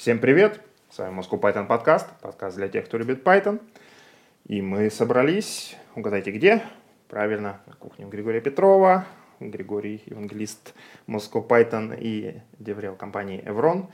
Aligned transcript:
Всем 0.00 0.18
привет! 0.18 0.62
С 0.88 0.96
вами 0.96 1.20
Moscow 1.20 1.38
Python 1.38 1.66
подкаст, 1.66 2.08
подкаст 2.22 2.56
для 2.56 2.68
тех, 2.68 2.86
кто 2.86 2.96
любит 2.96 3.22
Python. 3.22 3.60
И 4.46 4.62
мы 4.62 4.88
собрались, 4.88 5.76
угадайте 5.94 6.30
где? 6.30 6.62
Правильно, 7.08 7.60
на 7.66 7.74
кухне 7.74 8.06
Григория 8.06 8.40
Петрова, 8.40 9.04
Григорий 9.40 10.02
Евангелист 10.06 10.72
Moscow 11.06 11.46
Python 11.46 11.94
и 12.00 12.40
деврел 12.58 12.96
компании 12.96 13.44
Evron. 13.44 13.88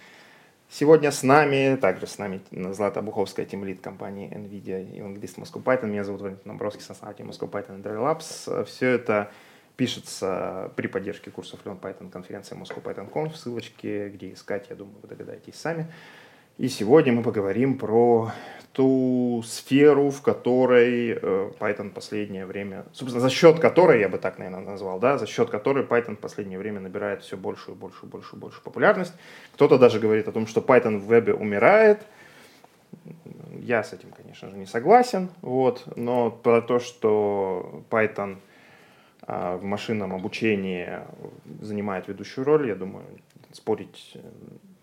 Сегодня 0.70 1.10
с 1.10 1.24
нами, 1.24 1.74
также 1.74 2.06
с 2.06 2.18
нами 2.18 2.40
Злата 2.52 3.02
Буховская, 3.02 3.44
тимлид 3.44 3.80
компании 3.80 4.30
NVIDIA, 4.30 4.98
евангелист 4.98 5.38
Moscow 5.38 5.60
Python. 5.60 5.86
Меня 5.86 6.04
зовут 6.04 6.20
Валентин 6.20 6.52
Набровский, 6.52 6.84
основатель 6.88 7.24
Moscow 7.24 7.50
Python 7.50 7.80
и 7.80 7.82
Dry 7.82 7.96
Labs. 7.96 8.64
Все 8.66 8.90
это 8.90 9.32
пишется 9.76 10.72
при 10.76 10.86
поддержке 10.86 11.30
курсов 11.30 11.60
Learn 11.64 11.80
Python 11.80 12.10
конференции 12.10 12.56
Moscow 12.56 12.82
Python 12.82 13.10
Conf. 13.10 13.34
Ссылочки, 13.34 14.10
где 14.12 14.32
искать, 14.32 14.66
я 14.70 14.76
думаю, 14.76 14.96
вы 15.02 15.08
догадаетесь 15.08 15.54
сами. 15.54 15.86
И 16.58 16.68
сегодня 16.68 17.12
мы 17.12 17.22
поговорим 17.22 17.76
про 17.76 18.32
ту 18.72 19.42
сферу, 19.44 20.08
в 20.08 20.22
которой 20.22 21.10
э, 21.10 21.50
Python 21.60 21.90
последнее 21.90 22.46
время, 22.46 22.86
собственно, 22.92 23.20
за 23.20 23.28
счет 23.28 23.60
которой, 23.60 24.00
я 24.00 24.08
бы 24.08 24.16
так, 24.16 24.38
наверное, 24.38 24.64
назвал, 24.64 24.98
да, 24.98 25.18
за 25.18 25.26
счет 25.26 25.50
которой 25.50 25.84
Python 25.84 26.16
последнее 26.16 26.58
время 26.58 26.80
набирает 26.80 27.22
все 27.22 27.36
большую, 27.36 27.74
большую, 27.74 28.10
большую, 28.10 28.40
большую 28.40 28.62
популярность. 28.62 29.12
Кто-то 29.52 29.76
даже 29.76 30.00
говорит 30.00 30.28
о 30.28 30.32
том, 30.32 30.46
что 30.46 30.62
Python 30.62 30.98
в 30.98 31.04
вебе 31.04 31.34
умирает. 31.34 32.06
Я 33.60 33.84
с 33.84 33.92
этим, 33.92 34.10
конечно 34.16 34.48
же, 34.48 34.56
не 34.56 34.66
согласен, 34.66 35.28
вот, 35.42 35.84
но 35.96 36.30
про 36.30 36.62
то, 36.62 36.78
что 36.78 37.84
Python 37.90 38.38
в 39.26 39.62
машинном 39.62 40.14
обучении 40.14 41.00
занимает 41.60 42.08
ведущую 42.08 42.44
роль, 42.44 42.68
я 42.68 42.76
думаю, 42.76 43.06
спорить 43.52 44.12
э, 44.14 44.20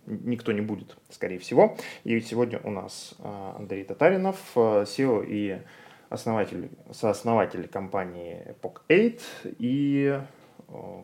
никто 0.06 0.52
не 0.52 0.62
будет, 0.62 0.98
скорее 1.10 1.40
всего. 1.40 1.78
И 2.04 2.20
сегодня 2.20 2.60
у 2.64 2.72
нас 2.72 3.16
а, 3.20 3.56
Андрей 3.58 3.84
Татаринов, 3.84 4.38
SEO 4.56 5.26
и 5.26 5.62
основатель, 6.10 6.70
сооснователь 6.92 7.68
компании 7.68 8.56
Epoch 8.62 8.82
8 8.90 9.56
и 9.60 10.20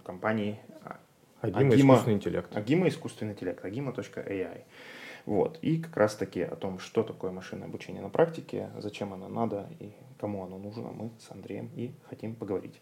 компании 0.04 0.60
Агима, 1.42 1.74
Агима 1.74 1.76
искусственный 1.76 2.16
интеллект. 2.16 2.58
Агима 2.58 2.88
искусственный 2.90 3.34
интеллект, 3.34 3.64
agima.ai. 3.64 4.64
Вот. 5.26 5.60
И 5.62 5.78
как 5.78 5.96
раз 5.96 6.16
таки 6.16 6.42
о 6.42 6.56
том, 6.56 6.80
что 6.80 7.04
такое 7.04 7.32
машинное 7.32 7.68
обучение 7.68 8.02
на 8.02 8.10
практике, 8.10 8.70
зачем 8.78 9.14
оно 9.14 9.30
надо 9.30 9.70
и 9.80 9.92
кому 10.20 10.44
оно 10.44 10.58
нужно, 10.58 10.90
мы 10.90 11.12
с 11.20 11.32
Андреем 11.32 11.70
и 11.76 11.92
хотим 12.10 12.36
поговорить. 12.36 12.82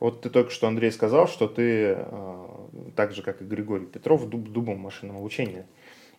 Вот 0.00 0.22
ты 0.22 0.30
только 0.30 0.50
что, 0.50 0.68
Андрей, 0.68 0.92
сказал, 0.92 1.26
что 1.26 1.48
ты, 1.48 1.96
э, 1.98 2.46
так 2.94 3.12
же, 3.12 3.22
как 3.22 3.42
и 3.42 3.44
Григорий 3.44 3.86
Петров, 3.86 4.28
дуб, 4.28 4.48
дубом 4.48 4.78
машинного 4.78 5.18
обучения. 5.18 5.66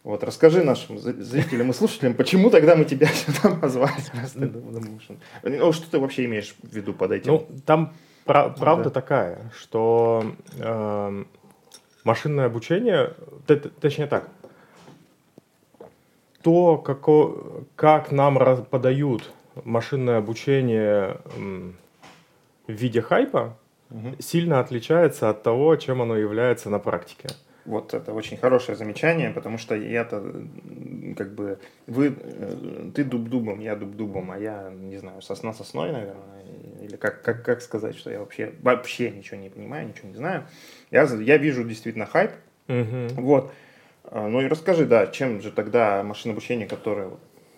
Вот 0.03 0.23
расскажи 0.23 0.63
нашим 0.63 0.97
зрителям 0.97 1.71
и 1.71 1.73
слушателям, 1.73 2.13
почему 2.13 2.49
тогда 2.49 2.75
мы 2.75 2.85
тебя 2.85 3.07
сюда 3.13 3.55
позвали? 3.55 3.93
Ну, 5.43 5.71
что 5.73 5.91
ты 5.91 5.99
вообще 5.99 6.25
имеешь 6.25 6.55
в 6.61 6.73
виду 6.73 6.93
под 6.93 7.11
этим? 7.11 7.33
Ну, 7.33 7.47
там 7.65 7.93
пра- 8.25 8.49
правда 8.49 8.85
да. 8.85 8.89
такая, 8.89 9.51
что 9.57 10.23
э, 10.57 11.23
машинное 12.03 12.45
обучение, 12.45 13.13
точнее 13.81 14.07
так, 14.07 14.29
то, 16.41 16.77
како, 16.77 17.65
как 17.75 18.11
нам 18.11 18.37
подают 18.65 19.29
машинное 19.65 20.17
обучение 20.17 21.19
в 22.67 22.71
виде 22.71 23.01
хайпа, 23.01 23.57
угу. 23.89 24.15
сильно 24.19 24.59
отличается 24.59 25.29
от 25.29 25.43
того, 25.43 25.75
чем 25.75 26.01
оно 26.01 26.17
является 26.17 26.69
на 26.69 26.79
практике. 26.79 27.29
Вот 27.65 27.93
это 27.93 28.13
очень 28.13 28.37
хорошее 28.37 28.77
замечание, 28.77 29.29
потому 29.29 29.57
что 29.57 29.75
я-то 29.75 30.23
как 31.15 31.35
бы 31.35 31.59
вы 31.87 32.15
э, 32.17 32.89
ты 32.95 33.03
дуб 33.03 33.29
дубом, 33.29 33.59
я 33.59 33.75
дуб 33.75 33.95
дубом, 33.95 34.31
а 34.31 34.39
я 34.39 34.71
не 34.71 34.97
знаю 34.97 35.21
сосна 35.21 35.53
сосной, 35.53 35.91
наверное, 35.91 36.43
или 36.81 36.95
как 36.95 37.21
как 37.21 37.43
как 37.43 37.61
сказать, 37.61 37.95
что 37.95 38.09
я 38.09 38.19
вообще 38.19 38.53
вообще 38.61 39.11
ничего 39.11 39.37
не 39.37 39.49
понимаю, 39.49 39.87
ничего 39.87 40.07
не 40.07 40.15
знаю. 40.15 40.45
Я 40.89 41.03
я 41.03 41.37
вижу 41.37 41.63
действительно 41.63 42.05
хайп, 42.05 42.31
угу. 42.67 43.21
вот. 43.21 43.51
А, 44.11 44.27
ну 44.27 44.41
и 44.41 44.47
расскажи, 44.47 44.85
да, 44.85 45.05
чем 45.07 45.41
же 45.41 45.51
тогда 45.51 46.01
машинное 46.03 46.33
обучение, 46.33 46.67
которое 46.67 47.11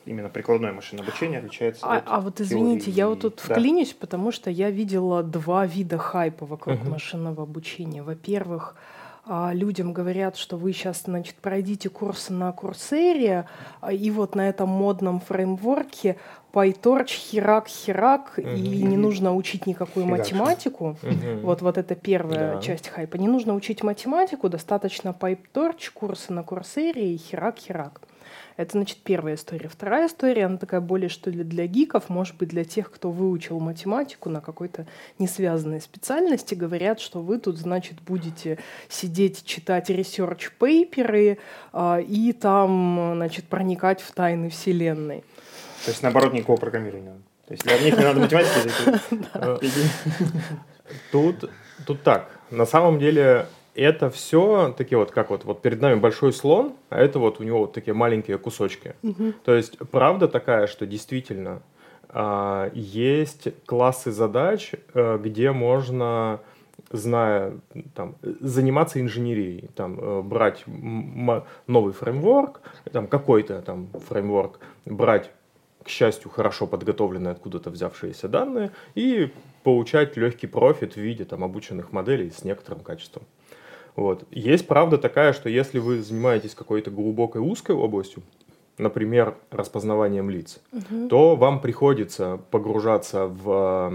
именно 0.05 0.29
прикладное 0.29 0.71
машинное 0.71 1.03
обучение 1.03 1.39
отличается 1.39 1.85
а, 1.85 1.97
от 1.97 2.03
А 2.05 2.19
вот 2.19 2.41
извините, 2.41 2.85
теории. 2.85 2.97
я 2.97 3.07
вот 3.07 3.21
тут 3.21 3.43
да. 3.47 3.53
вклинюсь, 3.53 3.93
потому 3.93 4.31
что 4.31 4.49
я 4.49 4.69
видела 4.69 5.23
два 5.23 5.65
вида 5.65 5.97
хайпа 5.97 6.45
вокруг 6.45 6.79
uh-huh. 6.79 6.89
машинного 6.89 7.43
обучения. 7.43 8.03
Во-первых, 8.03 8.75
а, 9.23 9.53
людям 9.53 9.93
говорят, 9.93 10.35
что 10.35 10.57
вы 10.57 10.73
сейчас, 10.73 11.03
значит, 11.03 11.35
пройдите 11.35 11.89
курсы 11.89 12.33
на 12.33 12.51
Курсере, 12.51 13.45
а, 13.79 13.93
и 13.93 14.09
вот 14.09 14.35
на 14.35 14.49
этом 14.49 14.69
модном 14.69 15.19
фреймворке 15.19 16.17
PyTorch, 16.53 17.07
херак, 17.07 17.67
херак, 17.67 18.33
угу. 18.37 18.47
и 18.47 18.83
не 18.83 18.97
нужно 18.97 19.35
учить 19.35 19.67
никакую 19.67 20.05
Фигачу. 20.05 20.35
математику. 20.35 20.97
Угу. 21.03 21.41
Вот, 21.43 21.61
вот 21.61 21.77
это 21.77 21.93
первая 21.93 22.55
да. 22.55 22.61
часть 22.61 22.87
хайпа. 22.87 23.17
Не 23.17 23.27
нужно 23.27 23.53
учить 23.53 23.83
математику, 23.83 24.49
достаточно 24.49 25.15
PyTorch, 25.17 25.91
курсы 25.93 26.33
на 26.33 26.43
Курсере 26.43 27.13
и 27.13 27.17
херак, 27.17 27.59
херак. 27.59 28.01
Это, 28.61 28.73
значит, 28.73 28.99
первая 29.03 29.33
история. 29.33 29.67
Вторая 29.67 30.07
история, 30.07 30.45
она 30.45 30.57
такая 30.57 30.81
более, 30.81 31.09
что 31.09 31.31
ли, 31.31 31.43
для 31.43 31.65
гиков, 31.65 32.09
может 32.09 32.35
быть, 32.37 32.49
для 32.49 32.63
тех, 32.63 32.91
кто 32.91 33.09
выучил 33.09 33.59
математику 33.59 34.29
на 34.29 34.39
какой-то 34.39 34.85
несвязанной 35.17 35.81
специальности, 35.81 36.53
говорят, 36.53 36.99
что 36.99 37.21
вы 37.21 37.39
тут, 37.39 37.57
значит, 37.57 37.99
будете 38.01 38.59
сидеть, 38.87 39.43
читать 39.45 39.89
research-paper 39.89 41.29
ы 41.29 41.39
э, 41.73 42.01
и 42.03 42.33
там, 42.33 43.13
значит, 43.15 43.45
проникать 43.45 43.99
в 43.99 44.11
тайны 44.11 44.51
Вселенной. 44.51 45.23
То 45.85 45.89
есть, 45.89 46.03
наоборот, 46.03 46.31
никакого 46.31 46.57
программирования. 46.57 47.17
То 47.47 47.53
есть, 47.53 47.63
для 47.63 47.79
них 47.79 47.97
не 47.97 48.03
надо 48.03 48.19
математику. 48.19 48.99
Тут, 51.11 51.49
тут 51.87 52.03
так. 52.03 52.29
На 52.51 52.67
самом 52.67 52.99
деле, 52.99 53.47
это 53.75 54.09
все 54.09 54.73
такие 54.77 54.97
вот, 54.97 55.11
как 55.11 55.29
вот, 55.29 55.45
вот 55.45 55.61
перед 55.61 55.81
нами 55.81 55.95
большой 55.99 56.33
слон, 56.33 56.73
а 56.89 56.99
это 56.99 57.19
вот 57.19 57.39
у 57.39 57.43
него 57.43 57.59
вот 57.59 57.73
такие 57.73 57.93
маленькие 57.93 58.37
кусочки. 58.37 58.95
Угу. 59.03 59.33
То 59.43 59.55
есть 59.55 59.77
правда 59.91 60.27
такая, 60.27 60.67
что 60.67 60.85
действительно 60.85 61.61
э, 62.09 62.71
есть 62.73 63.47
классы 63.65 64.11
задач, 64.11 64.73
э, 64.93 65.17
где 65.21 65.51
можно 65.51 66.41
зная, 66.91 67.53
там, 67.95 68.15
заниматься 68.21 68.99
инженерией, 68.99 69.69
там, 69.75 69.99
э, 69.99 70.21
брать 70.21 70.63
новый 71.67 71.93
фреймворк, 71.93 72.61
там, 72.91 73.07
какой-то 73.07 73.61
там 73.61 73.87
фреймворк, 74.09 74.59
брать, 74.85 75.31
к 75.83 75.89
счастью, 75.89 76.29
хорошо 76.29 76.67
подготовленные 76.67 77.31
откуда-то 77.31 77.69
взявшиеся 77.69 78.27
данные 78.27 78.71
и 78.93 79.31
получать 79.63 80.17
легкий 80.17 80.47
профит 80.47 80.93
в 80.93 80.97
виде 80.97 81.25
там, 81.25 81.43
обученных 81.43 81.91
моделей 81.91 82.29
с 82.29 82.43
некоторым 82.43 82.81
качеством. 82.81 83.23
Вот. 83.95 84.25
Есть 84.31 84.67
правда 84.67 84.97
такая, 84.97 85.33
что 85.33 85.49
если 85.49 85.79
вы 85.79 86.01
занимаетесь 86.01 86.55
какой-то 86.55 86.91
глубокой 86.91 87.41
узкой 87.41 87.75
областью, 87.75 88.23
например, 88.77 89.35
распознаванием 89.51 90.29
лиц, 90.29 90.59
угу. 90.71 91.07
то 91.07 91.35
вам 91.35 91.61
приходится 91.61 92.39
погружаться 92.49 93.27
в, 93.27 93.91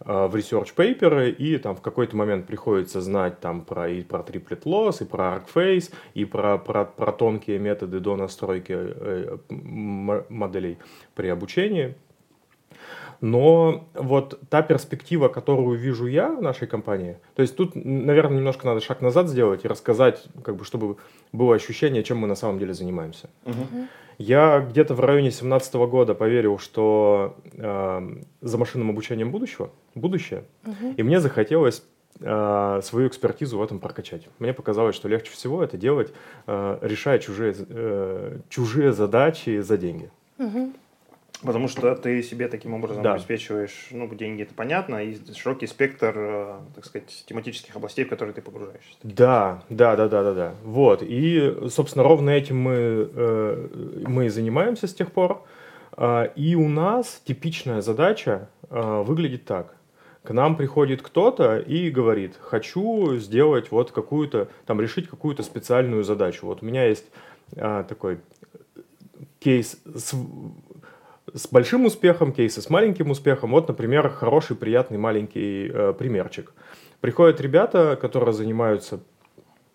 э, 0.00 0.26
в 0.28 0.36
research 0.36 0.74
paper, 0.76 1.30
и 1.30 1.58
там 1.58 1.74
в 1.76 1.80
какой-то 1.80 2.16
момент 2.16 2.46
приходится 2.46 3.00
знать 3.00 3.40
там 3.40 3.62
про, 3.62 3.88
и 3.88 4.02
про 4.02 4.20
triplet 4.20 4.62
loss, 4.64 5.02
и 5.02 5.06
про 5.06 5.36
arcface, 5.36 5.92
и 6.14 6.24
про, 6.24 6.58
про, 6.58 6.84
про 6.84 7.12
тонкие 7.12 7.58
методы 7.58 8.00
до 8.00 8.16
настройки 8.16 8.74
э, 8.76 9.38
моделей 9.48 10.78
при 11.14 11.28
обучении. 11.28 11.94
Но 13.22 13.84
вот 13.94 14.40
та 14.50 14.62
перспектива, 14.62 15.28
которую 15.28 15.78
вижу 15.78 16.06
я 16.06 16.28
в 16.28 16.42
нашей 16.42 16.66
компании, 16.66 17.18
то 17.36 17.42
есть 17.42 17.56
тут, 17.56 17.76
наверное, 17.76 18.38
немножко 18.38 18.66
надо 18.66 18.80
шаг 18.80 19.00
назад 19.00 19.28
сделать 19.28 19.64
и 19.64 19.68
рассказать, 19.68 20.24
как 20.42 20.56
бы, 20.56 20.64
чтобы 20.64 20.96
было 21.30 21.54
ощущение, 21.54 22.02
чем 22.02 22.18
мы 22.18 22.26
на 22.26 22.34
самом 22.34 22.58
деле 22.58 22.74
занимаемся. 22.74 23.30
Uh-huh. 23.44 23.86
Я 24.18 24.58
где-то 24.60 24.94
в 24.94 25.00
районе 25.00 25.30
2017 25.30 25.74
года 25.74 26.14
поверил, 26.14 26.58
что 26.58 27.36
э, 27.52 28.16
за 28.40 28.58
машинным 28.58 28.90
обучением 28.90 29.30
будущего, 29.30 29.70
будущее, 29.94 30.42
uh-huh. 30.64 30.96
и 30.96 31.02
мне 31.04 31.20
захотелось 31.20 31.84
э, 32.18 32.80
свою 32.82 33.06
экспертизу 33.06 33.56
в 33.56 33.62
этом 33.62 33.78
прокачать. 33.78 34.28
Мне 34.40 34.52
показалось, 34.52 34.96
что 34.96 35.08
легче 35.08 35.30
всего 35.30 35.62
это 35.62 35.76
делать, 35.76 36.12
э, 36.48 36.78
решая 36.82 37.20
чужие, 37.20 37.54
э, 37.56 38.38
чужие 38.48 38.92
задачи 38.92 39.60
за 39.60 39.76
деньги. 39.76 40.10
Uh-huh. 40.38 40.72
Потому 41.42 41.68
что 41.68 41.94
ты 41.96 42.22
себе 42.22 42.48
таким 42.48 42.74
образом 42.74 43.02
да. 43.02 43.14
обеспечиваешь, 43.14 43.88
ну, 43.90 44.08
деньги, 44.14 44.42
это 44.42 44.54
понятно, 44.54 45.02
и 45.02 45.16
широкий 45.34 45.66
спектр, 45.66 46.12
э, 46.14 46.54
так 46.74 46.84
сказать, 46.84 47.24
тематических 47.26 47.74
областей, 47.74 48.04
в 48.04 48.08
которые 48.08 48.34
ты 48.34 48.42
погружаешься. 48.42 48.94
Да, 49.02 49.62
да, 49.68 49.96
да, 49.96 50.08
да, 50.08 50.22
да, 50.22 50.34
да. 50.34 50.54
Вот. 50.62 51.02
И, 51.02 51.54
собственно, 51.68 52.04
ровно 52.04 52.30
этим 52.30 52.58
мы, 52.58 52.74
э, 52.74 53.68
мы 54.06 54.26
и 54.26 54.28
занимаемся 54.28 54.86
с 54.86 54.94
тех 54.94 55.10
пор. 55.10 55.42
Э, 55.96 56.28
и 56.36 56.54
у 56.54 56.68
нас 56.68 57.20
типичная 57.24 57.80
задача 57.80 58.48
выглядит 58.70 59.44
так. 59.44 59.74
к 60.22 60.30
нам 60.32 60.56
приходит 60.56 61.02
кто-то 61.02 61.58
и 61.58 61.90
говорит, 61.90 62.36
хочу 62.40 63.18
сделать 63.18 63.70
вот 63.70 63.90
какую-то, 63.90 64.48
там, 64.64 64.80
решить 64.80 65.08
какую-то 65.08 65.42
специальную 65.42 66.04
задачу. 66.04 66.46
Вот 66.46 66.62
у 66.62 66.64
меня 66.64 66.86
есть 66.86 67.04
а, 67.56 67.82
такой 67.82 68.20
кейс 69.40 69.76
с, 69.84 70.14
с 71.34 71.48
большим 71.48 71.86
успехом, 71.86 72.32
кейсы 72.32 72.60
с 72.60 72.70
маленьким 72.70 73.10
успехом. 73.10 73.52
Вот, 73.52 73.68
например, 73.68 74.08
хороший, 74.10 74.56
приятный 74.56 74.98
маленький 74.98 75.68
э, 75.68 75.94
примерчик. 75.98 76.52
Приходят 77.00 77.40
ребята, 77.40 77.98
которые 78.00 78.32
занимаются 78.32 79.00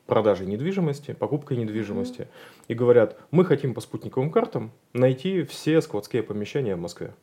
продажей 0.06 0.48
недвижимости, 0.48 1.14
покупкой 1.14 1.58
недвижимости, 1.58 2.22
mm-hmm. 2.22 2.66
и 2.70 2.74
говорят, 2.74 3.18
мы 3.32 3.44
хотим 3.44 3.74
по 3.74 3.82
спутниковым 3.82 4.32
картам 4.32 4.72
найти 4.94 5.44
все 5.44 5.82
складские 5.82 6.24
помещения 6.24 6.76
в 6.76 6.80
Москве. 6.80 7.14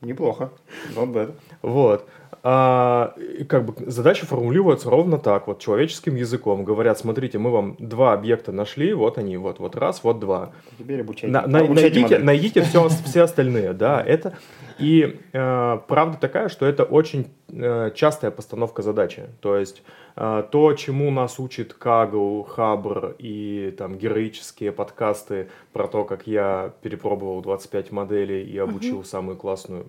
Неплохо. 0.00 0.52
Not 0.94 1.12
bad. 1.12 1.34
Вот. 1.62 2.08
А, 2.48 3.12
как 3.48 3.64
бы 3.64 3.74
задача 3.90 4.24
формулируется 4.24 4.88
ровно 4.88 5.18
так, 5.18 5.48
вот 5.48 5.58
человеческим 5.58 6.14
языком. 6.14 6.62
Говорят, 6.62 6.96
смотрите, 6.96 7.38
мы 7.38 7.50
вам 7.50 7.74
два 7.80 8.12
объекта 8.12 8.52
нашли, 8.52 8.94
вот 8.94 9.18
они, 9.18 9.36
вот, 9.36 9.58
вот 9.58 9.74
раз, 9.74 10.04
вот 10.04 10.20
два. 10.20 10.52
Теперь 10.78 11.00
обучайте. 11.00 11.26
На, 11.26 11.44
на, 11.48 11.58
обучайте 11.58 11.98
найдите, 11.98 12.18
найдите 12.20 12.62
все, 12.62 12.88
все 13.04 13.22
остальные, 13.22 13.72
да, 13.72 14.00
это... 14.00 14.34
И 14.78 15.18
э, 15.32 15.78
правда 15.88 16.18
такая, 16.20 16.48
что 16.48 16.66
это 16.66 16.84
очень 16.84 17.32
э, 17.48 17.90
частая 17.96 18.30
постановка 18.30 18.82
задачи. 18.82 19.24
То 19.40 19.56
есть 19.56 19.82
э, 20.14 20.44
то, 20.48 20.72
чему 20.74 21.10
нас 21.10 21.40
учит 21.40 21.74
Кагл, 21.74 22.44
Хабр 22.44 23.16
и 23.18 23.74
там 23.76 23.98
героические 23.98 24.70
подкасты 24.70 25.48
про 25.72 25.88
то, 25.88 26.04
как 26.04 26.28
я 26.28 26.74
перепробовал 26.82 27.40
25 27.42 27.90
моделей 27.90 28.44
и 28.44 28.56
обучил 28.56 29.00
uh-huh. 29.00 29.06
самую 29.06 29.36
классную 29.36 29.86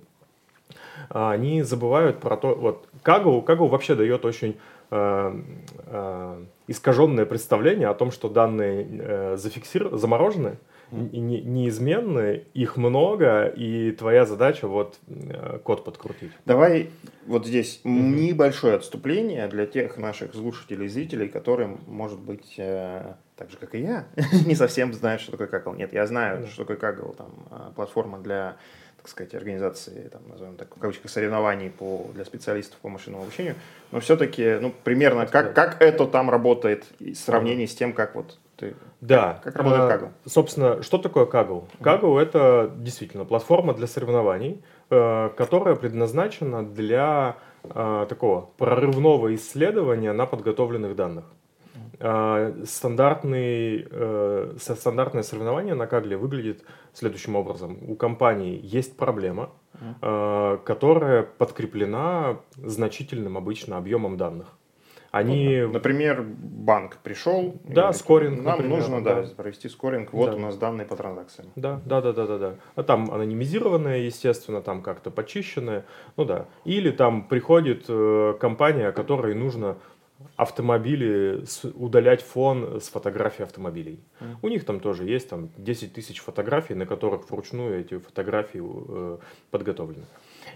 они 1.10 1.62
забывают 1.62 2.20
про 2.20 2.38
то, 2.38 2.56
вот 2.56 2.88
Кагу, 3.04 3.42
Кагу 3.42 3.68
вообще 3.68 3.96
дает 3.96 4.26
очень 4.26 4.58
э, 4.92 5.42
э, 5.86 6.46
искаженное 6.68 7.26
представление 7.26 7.88
о 7.88 7.94
том, 7.94 8.12
что 8.12 8.30
данные 8.30 8.88
э, 8.90 9.38
зафиксированы, 9.38 9.98
заморожены, 9.98 10.58
не, 10.92 11.42
неизменны, 11.42 12.46
их 12.54 12.78
много, 12.78 13.46
и 13.46 13.92
твоя 13.92 14.26
задача 14.26 14.68
вот 14.68 15.00
э, 15.08 15.60
код 15.64 15.84
подкрутить. 15.84 16.32
Давай 16.46 16.90
вот 17.26 17.46
здесь 17.46 17.82
mm-hmm. 17.84 17.90
небольшое 17.90 18.76
отступление 18.76 19.48
для 19.48 19.66
тех 19.66 19.98
наших 19.98 20.34
слушателей 20.34 20.86
и 20.86 20.90
зрителей, 20.90 21.28
которые, 21.28 21.78
может 21.88 22.20
быть, 22.20 22.56
э, 22.58 23.16
так 23.36 23.50
же, 23.50 23.58
как 23.58 23.76
и 23.76 23.82
я, 23.82 24.08
не 24.46 24.56
совсем 24.56 24.94
знают, 24.94 25.22
что 25.22 25.32
такое 25.36 25.48
Kaggle. 25.48 25.76
Нет, 25.76 25.94
я 25.94 26.06
знаю, 26.08 26.48
что 26.48 26.66
такое 26.66 26.78
Kaggle, 26.78 27.16
там, 27.16 27.48
э, 27.52 27.72
платформа 27.76 28.20
для 28.20 28.58
так 29.08 29.12
сказать, 29.12 29.36
организации, 29.36 30.10
там, 30.12 30.22
назовем 30.28 30.58
так, 30.58 30.76
в 30.76 30.80
кавычках, 30.82 31.10
соревнований 31.10 31.70
по, 31.70 32.08
для 32.14 32.26
специалистов 32.26 32.78
по 32.80 32.90
машинному 32.90 33.24
обучению, 33.24 33.56
но 33.92 34.02
все-таки, 34.02 34.58
ну, 34.60 34.74
примерно, 34.84 35.26
как, 35.26 35.54
как 35.56 35.82
это 35.82 36.06
там 36.08 36.30
работает 36.30 36.86
в 37.00 37.16
сравнении 37.16 37.68
с 37.68 37.74
тем, 37.74 37.94
как 37.94 38.16
вот 38.16 38.38
ты... 38.58 38.76
Да. 39.00 39.40
Как, 39.42 39.54
как 39.54 39.64
работает 39.64 39.82
а, 39.84 39.96
Kaggle? 39.96 40.10
Собственно, 40.26 40.84
что 40.84 40.98
такое 40.98 41.26
Kaggle? 41.26 41.64
Kaggle 41.80 42.20
это 42.20 42.70
действительно 42.76 43.24
платформа 43.24 43.74
для 43.74 43.88
соревнований, 43.88 44.62
э, 44.90 45.30
которая 45.38 45.76
предназначена 45.76 46.66
для 46.66 47.38
э, 47.64 48.06
такого 48.10 48.50
прорывного 48.58 49.34
исследования 49.36 50.12
на 50.12 50.26
подготовленных 50.26 50.98
данных. 50.98 51.24
А, 52.00 52.54
стандартный, 52.66 53.88
э, 53.90 54.56
стандартное 54.58 55.24
соревнование 55.24 55.74
на 55.74 55.88
Кагле 55.88 56.18
выглядит 56.18 56.64
следующим 56.94 57.36
образом. 57.36 57.78
У 57.88 57.96
компании 57.96 58.60
есть 58.62 58.98
проблема, 58.98 59.50
э, 60.02 60.58
которая 60.64 61.24
подкреплена 61.24 62.40
значительным 62.58 63.38
обычно 63.38 63.78
объемом 63.78 64.18
данных. 64.18 64.48
Они... 65.12 65.62
Например, 65.62 66.22
банк 66.22 66.98
пришел. 66.98 67.56
Да, 67.64 67.94
скоринг. 67.94 68.44
Нам 68.44 68.58
например, 68.58 68.78
нужно 68.78 69.04
да, 69.04 69.22
да. 69.22 69.28
провести 69.36 69.70
скоринг. 69.70 70.14
Вот 70.14 70.32
да. 70.32 70.36
у 70.36 70.40
нас 70.40 70.58
данные 70.58 70.86
по 70.86 70.96
транзакциям. 70.96 71.50
Да, 71.56 71.82
да, 71.86 72.02
да, 72.02 72.14
да, 72.14 72.28
да, 72.28 72.38
да. 72.38 72.56
А 72.76 72.84
там 72.84 73.10
анонимизированные, 73.12 74.06
естественно, 74.06 74.62
там 74.62 74.82
как-то 74.82 75.10
почищенные. 75.10 75.86
Ну 76.18 76.26
да. 76.26 76.46
Или 76.66 76.92
там 76.92 77.24
приходит 77.28 77.86
э, 77.88 78.36
компания, 78.40 78.92
которой 78.92 79.34
нужно 79.34 79.78
автомобили, 80.36 81.44
удалять 81.76 82.22
фон 82.22 82.80
с 82.82 82.90
фотографий 82.90 83.44
автомобилей. 83.44 84.00
Mm. 84.20 84.36
У 84.42 84.50
них 84.50 84.66
там 84.66 84.80
тоже 84.80 85.06
есть 85.06 85.30
там 85.30 85.50
10 85.58 85.94
тысяч 85.94 86.20
фотографий, 86.20 86.74
на 86.74 86.86
которых 86.86 87.30
вручную 87.30 87.80
эти 87.80 87.98
фотографии 87.98 88.62
э, 88.64 89.18
подготовлены. 89.52 90.06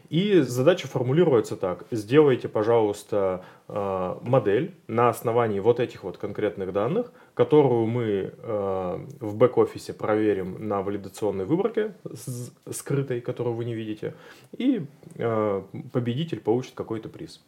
И 0.10 0.42
задача 0.42 0.88
формулируется 0.88 1.56
так. 1.56 1.86
Сделайте, 1.92 2.48
пожалуйста, 2.50 3.44
э, 3.68 4.16
модель 4.22 4.76
на 4.88 5.10
основании 5.10 5.60
вот 5.60 5.80
этих 5.80 6.04
вот 6.04 6.18
конкретных 6.18 6.74
данных, 6.74 7.12
которую 7.34 7.86
мы 7.88 8.34
э, 8.38 9.06
в 9.20 9.36
бэк-офисе 9.36 9.94
проверим 9.94 10.68
на 10.68 10.82
валидационной 10.82 11.46
выборке 11.46 11.94
скрытой, 12.70 13.22
которую 13.22 13.56
вы 13.56 13.66
не 13.66 13.74
видите, 13.74 14.14
и 14.58 14.86
э, 15.16 15.62
победитель 15.92 16.40
получит 16.40 16.74
какой-то 16.76 17.10
приз. 17.10 17.42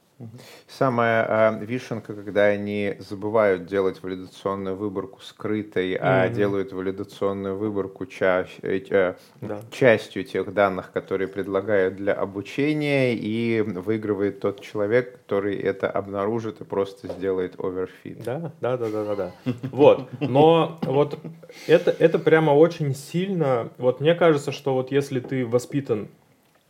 Самая 0.68 1.26
э, 1.62 1.66
вишенка, 1.66 2.14
когда 2.14 2.46
они 2.46 2.96
забывают 3.00 3.66
делать 3.66 4.02
валидационную 4.02 4.76
выборку 4.76 5.22
скрытой, 5.22 5.94
mm-hmm. 5.94 6.00
а 6.02 6.30
делают 6.30 6.72
валидационную 6.72 7.58
выборку 7.58 8.06
ча- 8.06 8.48
э, 8.62 9.16
да. 9.42 9.60
частью 9.72 10.24
тех 10.24 10.54
данных, 10.54 10.92
которые 10.92 11.28
предлагают 11.28 11.96
для 11.96 12.14
обучения, 12.14 13.16
и 13.16 13.62
выигрывает 13.62 14.40
тот 14.40 14.62
человек, 14.62 15.14
который 15.14 15.58
это 15.58 15.90
обнаружит 15.90 16.62
и 16.62 16.64
просто 16.64 17.08
сделает 17.08 17.60
оверфит. 17.60 18.24
Да, 18.24 18.52
да, 18.62 18.78
да, 18.78 18.90
да, 18.90 19.04
да, 19.04 19.16
да. 19.16 19.32
Вот, 19.74 20.08
но 20.22 20.80
вот 20.84 21.20
это, 21.68 21.92
это 21.92 22.20
прямо 22.20 22.52
очень 22.52 22.96
сильно, 22.96 23.70
вот 23.78 24.00
мне 24.00 24.16
кажется, 24.16 24.52
что 24.52 24.74
вот 24.74 24.92
если 24.92 25.20
ты 25.20 25.46
воспитан 25.46 26.08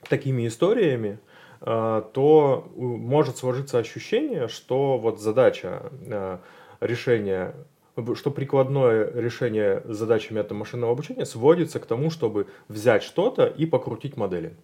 такими 0.10 0.48
историями, 0.48 1.20
Э, 1.66 2.04
то 2.12 2.70
может 2.76 3.38
сложиться 3.38 3.78
ощущение, 3.78 4.50
что 4.50 4.98
вот 4.98 5.22
задача 5.22 5.92
э, 6.06 6.38
решения 6.82 7.56
что 8.16 8.32
прикладное 8.32 9.12
решение 9.14 9.84
задачи 9.86 10.34
метода 10.34 10.56
машинного 10.56 10.94
обучения 10.94 11.28
сводится 11.28 11.80
к 11.80 11.86
тому, 11.86 12.10
чтобы 12.10 12.48
взять 12.68 13.04
что-то 13.04 13.46
и 13.46 13.68
покрутить 13.68 14.18
модели. 14.18 14.56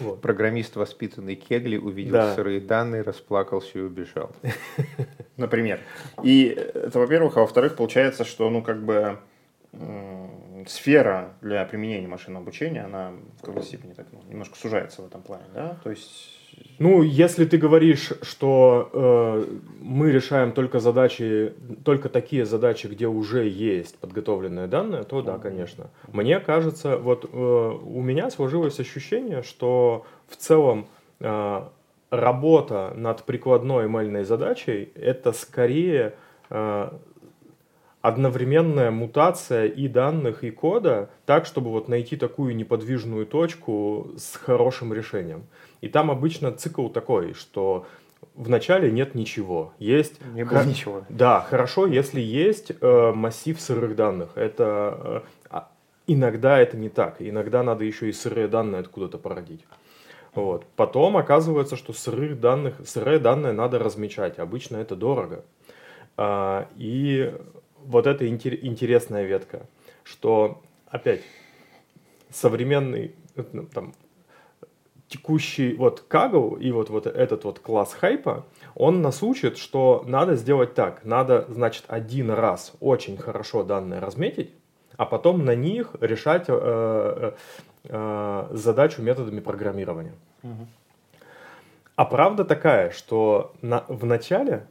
Вот. 0.00 0.20
Программист, 0.20 0.76
воспитанный 0.76 1.34
Кегли, 1.34 1.76
увидел 1.76 2.12
да. 2.12 2.34
сырые 2.34 2.60
данные, 2.60 3.02
расплакался 3.02 3.78
и 3.78 3.82
убежал. 3.82 4.30
Например. 5.36 5.80
И 6.22 6.46
это, 6.46 6.98
во-первых, 6.98 7.36
а 7.36 7.40
во-вторых, 7.40 7.76
получается, 7.76 8.24
что, 8.24 8.48
ну, 8.50 8.62
как 8.62 8.82
бы, 8.82 9.18
сфера 10.66 11.34
для 11.40 11.64
применения 11.64 12.08
машинного 12.08 12.42
обучения, 12.42 12.82
она 12.82 13.12
в 13.38 13.42
какой-то 13.42 13.66
степени 13.66 13.92
так, 13.92 14.06
ну, 14.12 14.22
немножко 14.28 14.56
сужается 14.56 15.02
в 15.02 15.06
этом 15.06 15.22
плане, 15.22 15.44
да? 15.54 15.78
То 15.82 15.90
есть... 15.90 16.37
Ну, 16.78 17.02
если 17.02 17.44
ты 17.44 17.58
говоришь, 17.58 18.12
что 18.22 18.90
э, 18.92 19.56
мы 19.80 20.12
решаем 20.12 20.52
только 20.52 20.78
задачи, 20.78 21.52
только 21.84 22.08
такие 22.08 22.44
задачи, 22.46 22.86
где 22.86 23.08
уже 23.08 23.48
есть 23.48 23.98
подготовленные 23.98 24.68
данные, 24.68 25.02
то 25.02 25.22
да, 25.22 25.38
конечно. 25.38 25.90
Мне 26.12 26.38
кажется, 26.38 26.96
вот 26.96 27.24
э, 27.24 27.36
у 27.36 28.00
меня 28.00 28.30
сложилось 28.30 28.78
ощущение, 28.78 29.42
что 29.42 30.06
в 30.28 30.36
целом 30.36 30.86
э, 31.18 31.62
работа 32.10 32.92
над 32.96 33.24
прикладной 33.24 33.86
ML 33.86 34.24
задачей 34.24 34.90
это 34.94 35.32
скорее 35.32 36.14
э, 36.50 36.90
одновременная 38.00 38.90
мутация 38.90 39.66
и 39.66 39.88
данных, 39.88 40.44
и 40.44 40.50
кода, 40.50 41.10
так, 41.26 41.46
чтобы 41.46 41.70
вот 41.70 41.88
найти 41.88 42.16
такую 42.16 42.54
неподвижную 42.54 43.26
точку 43.26 44.12
с 44.16 44.36
хорошим 44.36 44.92
решением. 44.92 45.46
И 45.80 45.88
там 45.88 46.10
обычно 46.10 46.52
цикл 46.52 46.88
такой, 46.88 47.34
что 47.34 47.86
вначале 48.34 48.90
нет 48.90 49.14
ничего. 49.14 49.72
Есть... 49.78 50.20
Не 50.34 50.44
было 50.44 50.60
х... 50.60 50.64
ничего. 50.64 51.04
Да, 51.08 51.40
хорошо, 51.40 51.86
если 51.86 52.20
есть 52.20 52.72
э, 52.80 53.12
массив 53.12 53.60
сырых 53.60 53.96
данных. 53.96 54.30
Это... 54.36 55.24
Э, 55.50 55.60
иногда 56.06 56.58
это 56.58 56.76
не 56.76 56.88
так. 56.88 57.16
Иногда 57.18 57.62
надо 57.62 57.84
еще 57.84 58.08
и 58.08 58.12
сырые 58.12 58.48
данные 58.48 58.80
откуда-то 58.80 59.18
породить. 59.18 59.64
Вот. 60.34 60.64
Потом 60.76 61.16
оказывается, 61.16 61.76
что 61.76 61.92
сырых 61.92 62.40
данных, 62.40 62.74
сырые 62.86 63.18
данные 63.18 63.52
надо 63.52 63.78
размечать. 63.78 64.38
Обычно 64.38 64.76
это 64.76 64.94
дорого. 64.94 65.44
А, 66.16 66.68
и 66.76 67.34
вот 67.88 68.06
это 68.06 68.28
интересная 68.28 69.24
ветка, 69.24 69.66
что 70.04 70.62
опять 70.88 71.22
современный 72.30 73.14
ну, 73.52 73.64
там, 73.64 73.94
текущий 75.08 75.74
вот 75.74 76.00
Кагл 76.02 76.56
и 76.56 76.70
вот, 76.70 76.90
вот 76.90 77.06
этот 77.06 77.44
вот 77.44 77.60
класс 77.60 77.94
хайпа, 77.94 78.44
он 78.74 79.00
нас 79.00 79.22
учит, 79.22 79.56
что 79.56 80.04
надо 80.06 80.36
сделать 80.36 80.74
так. 80.74 81.04
Надо, 81.04 81.46
значит, 81.48 81.84
один 81.88 82.30
раз 82.30 82.74
очень 82.80 83.16
хорошо 83.16 83.64
данные 83.64 84.00
разметить, 84.00 84.52
а 84.98 85.06
потом 85.06 85.44
на 85.46 85.54
них 85.54 85.94
решать 86.00 86.44
э, 86.48 86.52
э, 86.54 87.32
э 87.84 88.48
задачу 88.50 89.00
методами 89.00 89.40
программирования. 89.40 90.14
Угу. 90.42 90.66
А 91.96 92.04
правда 92.04 92.44
такая, 92.44 92.90
что 92.90 93.54
на, 93.62 93.84
в 93.88 94.04
начале, 94.04 94.66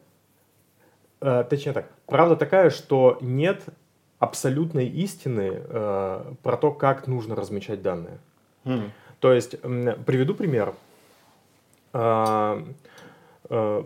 э, 1.19 1.43
точнее 1.49 1.73
так, 1.73 1.96
правда 2.07 2.35
такая, 2.35 2.69
что 2.69 3.17
нет 3.21 3.63
абсолютной 4.19 4.87
истины 4.87 5.61
э, 5.63 6.33
про 6.41 6.57
то, 6.57 6.71
как 6.71 7.07
нужно 7.07 7.35
размечать 7.35 7.81
данные. 7.81 8.17
Mm. 8.65 8.89
То 9.19 9.33
есть, 9.33 9.61
приведу 9.61 10.33
пример. 10.33 10.73
Э, 11.93 12.63
э, 13.49 13.83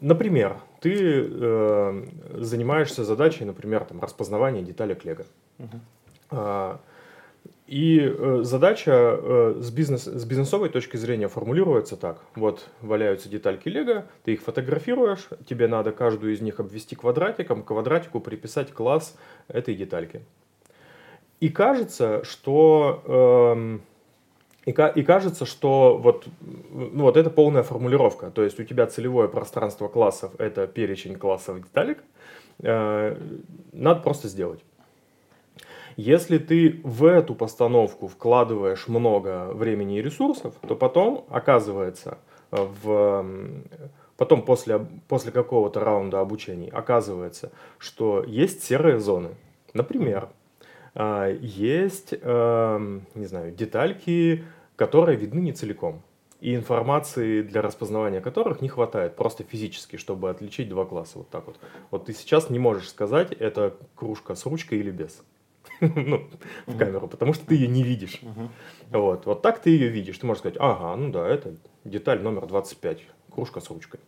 например, 0.00 0.56
ты 0.80 1.26
э, 1.30 2.04
занимаешься 2.34 3.04
задачей, 3.04 3.44
например, 3.44 3.84
там, 3.84 4.00
распознавания 4.00 4.62
деталек 4.62 5.04
Лего. 5.04 5.24
Uh-huh. 5.58 6.78
И 7.66 8.00
э, 8.00 8.40
задача 8.42 8.92
э, 8.92 9.54
с, 9.60 9.70
бизнес, 9.70 10.04
с 10.04 10.24
бизнесовой 10.24 10.68
точки 10.68 10.96
зрения 10.96 11.28
формулируется 11.28 11.96
так. 11.96 12.20
Вот 12.34 12.68
валяются 12.80 13.28
детальки 13.28 13.68
Лего, 13.68 14.06
ты 14.24 14.34
их 14.34 14.42
фотографируешь, 14.42 15.28
тебе 15.46 15.68
надо 15.68 15.92
каждую 15.92 16.34
из 16.34 16.40
них 16.40 16.58
обвести 16.58 16.96
квадратиком, 16.96 17.62
к 17.62 17.66
квадратику 17.66 18.20
приписать 18.20 18.72
класс 18.72 19.16
этой 19.48 19.74
детальки. 19.74 20.22
И 21.40 21.48
кажется, 21.48 22.24
что... 22.24 23.02
Э, 23.06 23.78
и, 24.64 24.70
и 24.70 25.02
кажется, 25.02 25.46
что 25.46 25.98
вот, 26.00 26.26
ну, 26.40 27.02
вот 27.04 27.16
это 27.16 27.30
полная 27.30 27.62
формулировка. 27.62 28.30
То 28.30 28.42
есть 28.42 28.60
у 28.60 28.64
тебя 28.64 28.86
целевое 28.86 29.28
пространство 29.28 29.88
классов– 29.88 30.32
это 30.38 30.66
перечень 30.66 31.16
классов 31.16 31.62
деталек. 31.62 31.98
Э, 32.60 33.16
надо 33.72 34.00
просто 34.00 34.28
сделать. 34.28 34.60
Если 35.96 36.38
ты 36.38 36.80
в 36.84 37.04
эту 37.04 37.34
постановку 37.34 38.08
вкладываешь 38.08 38.88
много 38.88 39.50
времени 39.52 39.98
и 39.98 40.02
ресурсов, 40.02 40.54
то 40.66 40.76
потом 40.76 41.26
оказывается 41.28 42.18
в 42.50 43.24
потом 44.16 44.42
после, 44.42 44.86
после 45.08 45.32
какого-то 45.32 45.80
раунда 45.80 46.20
обучения 46.20 46.68
оказывается, 46.70 47.50
что 47.78 48.22
есть 48.22 48.62
серые 48.62 49.00
зоны. 49.00 49.30
Например, 49.74 50.28
э, 50.94 51.38
есть, 51.40 52.14
э, 52.20 53.00
не 53.14 53.24
знаю, 53.26 53.52
детальки, 53.52 54.44
которые 54.76 55.16
видны 55.16 55.40
не 55.40 55.52
целиком. 55.52 56.02
И 56.40 56.54
информации 56.56 57.42
для 57.42 57.62
распознавания 57.62 58.20
которых 58.20 58.60
не 58.60 58.68
хватает 58.68 59.14
просто 59.14 59.44
физически, 59.44 59.96
чтобы 59.96 60.28
отличить 60.28 60.68
два 60.68 60.84
класса 60.84 61.18
вот 61.18 61.28
так 61.28 61.46
вот. 61.46 61.56
Вот 61.90 62.06
ты 62.06 62.12
сейчас 62.12 62.50
не 62.50 62.58
можешь 62.58 62.90
сказать, 62.90 63.32
это 63.32 63.76
кружка 63.94 64.34
с 64.34 64.44
ручкой 64.44 64.78
или 64.78 64.90
без. 64.90 65.22
ну, 65.96 66.28
в 66.66 66.76
камеру, 66.76 67.08
потому 67.08 67.32
что 67.32 67.44
ты 67.46 67.56
ее 67.56 67.68
не 67.68 67.82
видишь. 67.82 68.20
Вот, 68.90 69.26
вот 69.26 69.42
так 69.42 69.60
ты 69.60 69.70
ее 69.70 69.88
видишь. 69.88 70.18
Ты 70.18 70.26
можешь 70.26 70.40
сказать, 70.40 70.58
ага, 70.60 70.94
ну 70.96 71.10
да, 71.10 71.28
это 71.28 71.54
деталь 71.84 72.22
номер 72.22 72.46
25, 72.46 73.00
кружка 73.30 73.60
с 73.60 73.68
ручкой. 73.68 74.00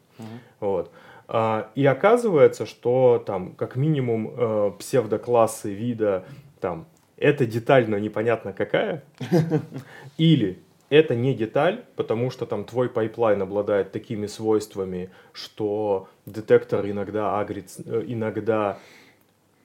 Вот. 0.60 0.92
А, 1.26 1.70
и 1.74 1.84
оказывается, 1.86 2.66
что 2.66 3.22
там 3.24 3.54
как 3.54 3.76
минимум 3.76 4.32
э, 4.36 4.72
псевдоклассы 4.78 5.72
вида, 5.72 6.26
там, 6.60 6.86
это 7.16 7.46
деталь, 7.46 7.88
но 7.88 7.98
непонятно 7.98 8.52
какая, 8.52 9.02
или 10.18 10.58
это 10.90 11.14
не 11.14 11.34
деталь, 11.34 11.84
потому 11.96 12.30
что 12.30 12.44
там 12.44 12.64
твой 12.64 12.90
pipeline 12.90 13.40
обладает 13.40 13.90
такими 13.90 14.26
свойствами, 14.26 15.10
что 15.32 16.08
детектор 16.26 16.88
иногда 16.88 17.40
агрит, 17.40 17.70
э, 17.84 18.04
иногда 18.06 18.78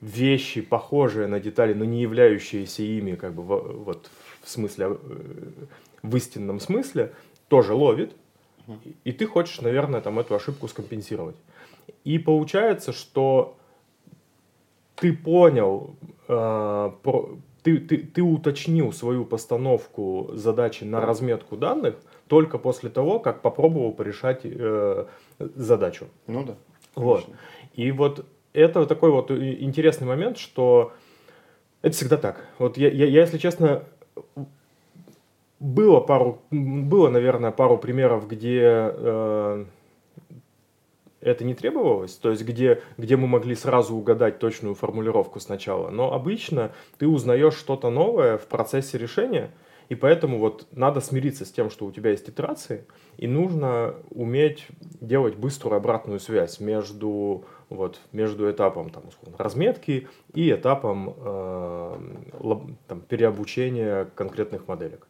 вещи, 0.00 0.60
похожие 0.60 1.26
на 1.26 1.40
детали, 1.40 1.74
но 1.74 1.84
не 1.84 2.02
являющиеся 2.02 2.82
ими, 2.82 3.14
как 3.14 3.34
бы 3.34 3.42
вот 3.42 4.10
в 4.42 4.48
смысле, 4.48 4.86
э, 4.90 5.50
в 6.02 6.16
истинном 6.16 6.60
смысле, 6.60 7.12
тоже 7.48 7.74
ловит, 7.74 8.14
и 9.04 9.12
ты 9.12 9.26
хочешь, 9.26 9.60
наверное, 9.60 10.00
там 10.00 10.18
эту 10.18 10.34
ошибку 10.34 10.68
скомпенсировать. 10.68 11.36
И 12.04 12.18
получается, 12.18 12.92
что 12.92 13.56
ты 14.94 15.12
понял, 15.12 15.96
э, 16.28 16.90
про, 17.02 17.30
ты, 17.62 17.78
ты, 17.78 17.98
ты 17.98 18.22
уточнил 18.22 18.92
свою 18.92 19.24
постановку 19.24 20.30
задачи 20.34 20.84
на 20.84 21.00
разметку 21.00 21.56
данных 21.56 21.96
только 22.28 22.58
после 22.58 22.90
того, 22.90 23.18
как 23.18 23.42
попробовал 23.42 23.92
порешать 23.92 24.40
э, 24.44 25.06
задачу. 25.38 26.06
Ну 26.26 26.44
да. 26.44 26.56
Вот. 26.94 27.26
И 27.74 27.90
вот 27.90 28.24
это 28.52 28.86
такой 28.86 29.10
вот 29.10 29.30
интересный 29.30 30.06
момент, 30.06 30.38
что 30.38 30.92
это 31.82 31.94
всегда 31.94 32.16
так. 32.16 32.46
Вот 32.58 32.76
я, 32.76 32.88
я, 32.90 33.06
я 33.06 33.20
если 33.20 33.38
честно, 33.38 33.84
было 35.58 36.00
пару, 36.00 36.42
было, 36.50 37.08
наверное, 37.08 37.50
пару 37.50 37.78
примеров, 37.78 38.26
где 38.26 38.60
э, 38.62 39.64
это 41.20 41.44
не 41.44 41.54
требовалось, 41.54 42.16
то 42.16 42.30
есть 42.30 42.44
где, 42.44 42.82
где 42.96 43.16
мы 43.16 43.26
могли 43.26 43.54
сразу 43.54 43.94
угадать 43.94 44.38
точную 44.38 44.74
формулировку 44.74 45.38
сначала. 45.38 45.90
Но 45.90 46.12
обычно 46.12 46.72
ты 46.98 47.06
узнаешь 47.06 47.54
что-то 47.54 47.90
новое 47.90 48.38
в 48.38 48.46
процессе 48.46 48.98
решения, 48.98 49.50
и 49.90 49.94
поэтому 49.94 50.38
вот 50.38 50.66
надо 50.72 51.00
смириться 51.00 51.44
с 51.44 51.50
тем, 51.50 51.68
что 51.68 51.84
у 51.84 51.92
тебя 51.92 52.10
есть 52.10 52.28
итерации, 52.28 52.86
и 53.18 53.26
нужно 53.26 53.96
уметь 54.10 54.66
делать 55.00 55.36
быструю 55.36 55.76
обратную 55.76 56.20
связь 56.20 56.60
между, 56.60 57.44
вот, 57.70 58.00
между 58.12 58.50
этапом 58.50 58.90
там, 58.90 59.04
условно, 59.08 59.38
разметки 59.38 60.08
и 60.34 60.50
этапом 60.50 61.14
э, 61.16 62.70
там, 62.88 63.00
переобучения 63.00 64.06
конкретных 64.16 64.68
моделек. 64.68 65.06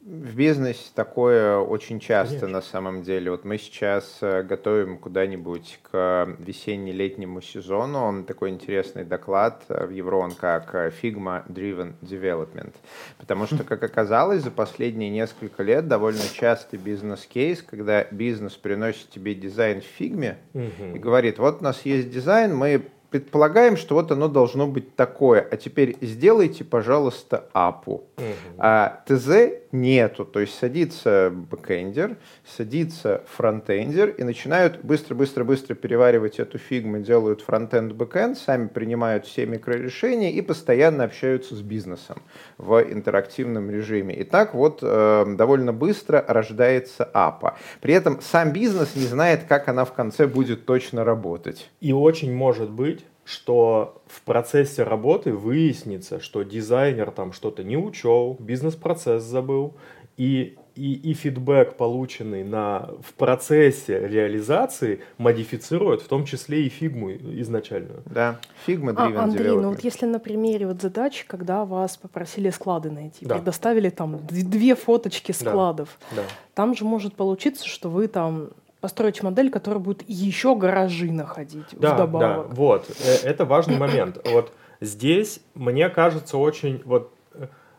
В 0.00 0.36
бизнесе 0.36 0.90
такое 0.94 1.58
очень 1.58 1.98
часто 1.98 2.40
Конечно. 2.40 2.48
на 2.48 2.62
самом 2.62 3.02
деле. 3.02 3.32
Вот 3.32 3.44
мы 3.44 3.58
сейчас 3.58 4.18
э, 4.20 4.44
готовим 4.44 4.96
куда-нибудь 4.96 5.80
к 5.82 6.36
весенне-летнему 6.38 7.40
сезону. 7.40 8.04
Он 8.04 8.24
такой 8.24 8.50
интересный 8.50 9.04
доклад 9.04 9.64
э, 9.68 9.86
в 9.86 9.90
Еврон, 9.90 10.30
как 10.32 10.72
э, 10.76 10.92
Figma 11.02 11.44
Driven 11.48 11.94
Development. 12.00 12.74
Потому 13.18 13.46
что, 13.46 13.64
как 13.64 13.82
оказалось, 13.82 14.42
за 14.42 14.52
последние 14.52 15.10
несколько 15.10 15.64
лет 15.64 15.88
довольно 15.88 16.22
частый 16.32 16.78
бизнес-кейс, 16.78 17.62
когда 17.62 18.04
бизнес 18.04 18.52
приносит 18.52 19.10
тебе 19.10 19.34
дизайн 19.34 19.80
в 19.80 19.84
фигме 19.84 20.38
и 20.54 20.98
говорит, 20.98 21.40
вот 21.40 21.60
у 21.60 21.64
нас 21.64 21.84
есть 21.84 22.10
дизайн, 22.10 22.54
мы 22.54 22.84
предполагаем, 23.10 23.76
что 23.76 23.94
вот 23.94 24.10
оно 24.10 24.28
должно 24.28 24.66
быть 24.66 24.94
такое, 24.94 25.46
а 25.50 25.56
теперь 25.56 25.96
сделайте, 26.00 26.64
пожалуйста, 26.64 27.48
апу. 27.52 28.04
Угу. 28.16 28.24
А 28.58 29.02
ТЗ 29.06 29.28
нету, 29.72 30.24
то 30.24 30.40
есть 30.40 30.58
садится 30.58 31.30
бэкэндер, 31.32 32.16
садится 32.44 33.22
фронтендер 33.26 34.10
и 34.10 34.22
начинают 34.22 34.84
быстро-быстро-быстро 34.84 35.74
переваривать 35.74 36.38
эту 36.38 36.58
фигму, 36.58 36.98
делают 36.98 37.42
фронтенд, 37.42 37.92
бэкэнд, 37.92 38.38
сами 38.38 38.68
принимают 38.68 39.26
все 39.26 39.46
микрорешения 39.46 40.30
и 40.30 40.40
постоянно 40.40 41.04
общаются 41.04 41.54
с 41.54 41.60
бизнесом 41.60 42.22
в 42.56 42.80
интерактивном 42.80 43.70
режиме. 43.70 44.14
И 44.14 44.24
так 44.24 44.54
вот 44.54 44.80
э, 44.82 45.24
довольно 45.36 45.72
быстро 45.72 46.24
рождается 46.26 47.04
апа. 47.12 47.56
При 47.80 47.94
этом 47.94 48.20
сам 48.20 48.52
бизнес 48.52 48.96
не 48.96 49.06
знает, 49.06 49.44
как 49.48 49.68
она 49.68 49.84
в 49.84 49.92
конце 49.92 50.26
будет 50.26 50.66
точно 50.66 51.04
работать. 51.04 51.70
И 51.80 51.92
очень 51.92 52.32
может 52.32 52.70
быть, 52.70 53.04
что 53.28 54.00
в 54.06 54.22
процессе 54.22 54.84
работы 54.84 55.34
выяснится, 55.34 56.18
что 56.18 56.44
дизайнер 56.44 57.10
там 57.10 57.34
что-то 57.34 57.62
не 57.62 57.76
учел, 57.76 58.38
бизнес-процесс 58.40 59.22
забыл, 59.22 59.74
и, 60.16 60.56
и, 60.74 60.94
и 60.94 61.12
фидбэк, 61.12 61.76
полученный 61.76 62.42
на, 62.42 62.88
в 63.02 63.12
процессе 63.12 64.08
реализации, 64.08 65.02
модифицирует, 65.18 66.00
в 66.00 66.08
том 66.08 66.24
числе 66.24 66.64
и 66.64 66.70
фигму 66.70 67.12
изначальную. 67.12 68.02
Да, 68.06 68.40
фигма 68.64 68.94
а, 68.96 69.24
Андрей, 69.24 69.50
ну 69.50 69.70
вот 69.70 69.84
если 69.84 70.06
на 70.06 70.20
примере 70.20 70.66
вот 70.66 70.80
задачи, 70.80 71.26
когда 71.26 71.66
вас 71.66 71.98
попросили 71.98 72.48
склады 72.48 72.90
найти, 72.90 73.26
да. 73.26 73.34
предоставили 73.34 73.90
там 73.90 74.20
две 74.26 74.74
фоточки 74.74 75.32
складов, 75.32 75.98
да. 76.12 76.22
Да. 76.22 76.28
там 76.54 76.74
же 76.74 76.86
может 76.86 77.14
получиться, 77.14 77.66
что 77.66 77.90
вы 77.90 78.08
там 78.08 78.52
построить 78.80 79.22
модель, 79.22 79.50
которая 79.50 79.80
будет 79.80 80.08
еще 80.08 80.54
гаражи 80.56 81.10
находить 81.10 81.66
да, 81.72 81.94
вдобавок. 81.94 82.48
Да, 82.48 82.54
вот, 82.54 82.90
э, 83.04 83.14
это 83.24 83.44
важный 83.44 83.76
момент. 83.76 84.18
Вот 84.24 84.52
здесь, 84.80 85.40
мне 85.54 85.88
кажется, 85.88 86.38
очень, 86.38 86.82
вот 86.84 87.12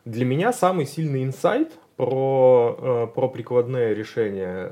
для 0.06 0.26
меня 0.26 0.54
самый 0.54 0.86
сильный 0.86 1.24
инсайт 1.24 1.74
про, 1.96 2.78
э, 2.78 3.08
про 3.14 3.30
прикладные 3.30 3.94
решения 3.94 4.72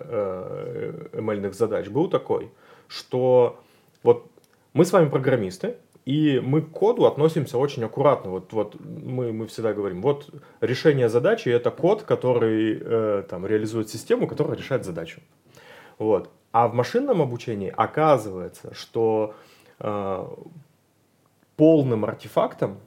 ML 1.13 1.53
задач 1.53 1.87
был 1.87 2.09
такой, 2.09 2.51
что 2.87 3.59
вот 4.03 4.29
мы 4.73 4.85
с 4.85 4.93
вами 4.93 5.09
программисты, 5.09 5.75
и 6.07 6.39
мы 6.39 6.61
к 6.61 6.71
коду 6.71 7.05
относимся 7.05 7.57
очень 7.57 7.83
аккуратно. 7.83 8.31
Вот, 8.31 8.53
вот 8.53 8.77
мы, 8.79 9.33
мы 9.33 9.45
всегда 9.47 9.73
говорим, 9.73 10.01
вот 10.01 10.29
решение 10.61 11.09
задачи 11.09 11.49
это 11.49 11.69
код, 11.69 12.03
который 12.03 12.79
э, 12.81 13.23
там, 13.29 13.45
реализует 13.45 13.89
систему, 13.89 14.25
которая 14.25 14.55
решает 14.55 14.85
задачу. 14.85 15.19
Вот. 15.97 16.29
А 16.51 16.67
в 16.67 16.73
машинном 16.73 17.21
обучении 17.21 17.73
оказывается, 17.75 18.73
что 18.73 19.35
э, 19.79 20.27
полным 21.55 22.05
артефактом 22.05 22.77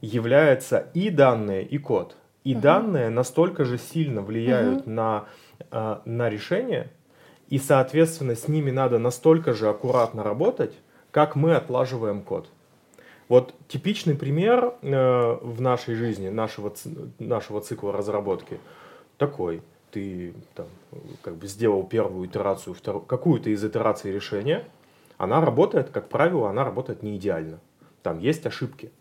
является 0.00 0.90
и 0.94 1.10
данные, 1.10 1.64
и 1.64 1.78
код. 1.78 2.16
И 2.42 2.52
uh-huh. 2.52 2.60
данные 2.60 3.08
настолько 3.08 3.64
же 3.64 3.78
сильно 3.78 4.20
влияют 4.20 4.86
uh-huh. 4.86 4.90
на 4.90 5.24
э, 5.70 5.96
на 6.04 6.28
решение, 6.28 6.90
и, 7.48 7.58
соответственно, 7.58 8.34
с 8.34 8.48
ними 8.48 8.70
надо 8.70 8.98
настолько 8.98 9.54
же 9.54 9.68
аккуратно 9.68 10.22
работать, 10.22 10.74
как 11.10 11.36
мы 11.36 11.54
отлаживаем 11.54 12.22
код. 12.22 12.48
Вот 13.28 13.54
типичный 13.68 14.14
пример 14.14 14.74
э, 14.82 15.38
в 15.40 15.60
нашей 15.60 15.94
жизни, 15.94 16.28
нашего, 16.28 16.74
нашего 17.18 17.60
цикла 17.60 17.92
разработки 17.92 18.58
такой. 19.16 19.62
Ты 19.90 20.34
там, 20.54 20.66
как 21.22 21.36
бы 21.36 21.46
сделал 21.46 21.84
первую 21.84 22.26
итерацию, 22.26 22.74
вторую, 22.74 23.04
какую-то 23.04 23.50
из 23.50 23.64
итераций 23.64 24.12
решения, 24.12 24.64
она 25.16 25.40
работает, 25.40 25.90
как 25.90 26.08
правило, 26.08 26.50
она 26.50 26.64
работает 26.64 27.02
не 27.02 27.16
идеально. 27.16 27.60
Там 28.02 28.18
есть 28.18 28.46
ошибки. 28.46 28.92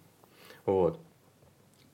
Вот. 0.66 1.00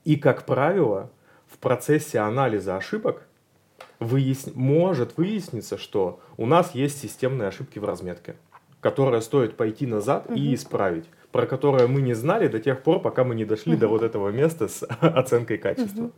И, 0.03 0.15
как 0.15 0.45
правило, 0.45 1.11
в 1.47 1.57
процессе 1.57 2.19
анализа 2.19 2.75
ошибок 2.75 3.27
выясни, 3.99 4.53
может 4.55 5.17
выясниться, 5.17 5.77
что 5.77 6.19
у 6.37 6.45
нас 6.45 6.75
есть 6.75 6.99
системные 6.99 7.47
ошибки 7.47 7.79
в 7.79 7.85
разметке, 7.85 8.35
которые 8.81 9.21
стоит 9.21 9.57
пойти 9.57 9.85
назад 9.87 10.27
угу. 10.27 10.35
и 10.35 10.53
исправить 10.53 11.05
про 11.31 11.45
которое 11.45 11.87
мы 11.87 12.01
не 12.01 12.13
знали 12.13 12.47
до 12.47 12.59
тех 12.59 12.81
пор, 12.81 13.01
пока 13.01 13.23
мы 13.23 13.35
не 13.35 13.45
дошли 13.45 13.75
до 13.75 13.87
вот 13.87 14.01
этого 14.01 14.29
места 14.29 14.67
с 14.67 14.83
оценкой 15.01 15.57
качества. 15.57 16.11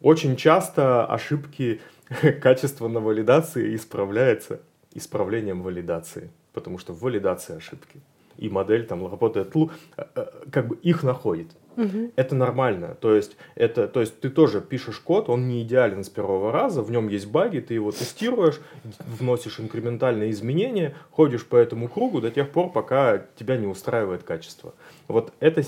Очень 0.00 0.36
часто 0.36 1.06
ошибки 1.06 1.80
качества 2.40 2.88
на 2.88 3.00
валидации 3.00 3.74
исправляются 3.74 4.60
исправлением 4.94 5.62
валидации, 5.62 6.30
потому 6.52 6.78
что 6.78 6.92
в 6.92 7.00
валидации 7.00 7.56
ошибки. 7.56 8.00
И 8.36 8.48
модель 8.48 8.86
там 8.86 9.06
работает, 9.06 9.54
э, 9.56 10.04
э, 10.14 10.26
как 10.52 10.68
бы 10.68 10.76
их 10.76 11.02
находит. 11.02 11.48
Угу. 11.76 12.12
Это 12.16 12.34
нормально. 12.34 12.96
То 13.00 13.14
есть, 13.14 13.36
это, 13.54 13.86
то 13.88 14.00
есть 14.00 14.20
ты 14.20 14.30
тоже 14.30 14.60
пишешь 14.60 14.98
код, 14.98 15.28
он 15.28 15.48
не 15.48 15.62
идеален 15.62 16.02
с 16.02 16.08
первого 16.08 16.52
раза, 16.52 16.82
в 16.82 16.90
нем 16.90 17.08
есть 17.08 17.28
баги, 17.28 17.60
ты 17.60 17.74
его 17.74 17.92
тестируешь, 17.92 18.60
вносишь 18.98 19.60
инкрементальные 19.60 20.30
изменения, 20.30 20.94
ходишь 21.10 21.46
по 21.46 21.56
этому 21.56 21.88
кругу 21.88 22.20
до 22.20 22.30
тех 22.30 22.50
пор, 22.50 22.72
пока 22.72 23.24
тебя 23.36 23.56
не 23.56 23.66
устраивает 23.66 24.22
качество. 24.24 24.74
Вот 25.06 25.32
эта, 25.40 25.62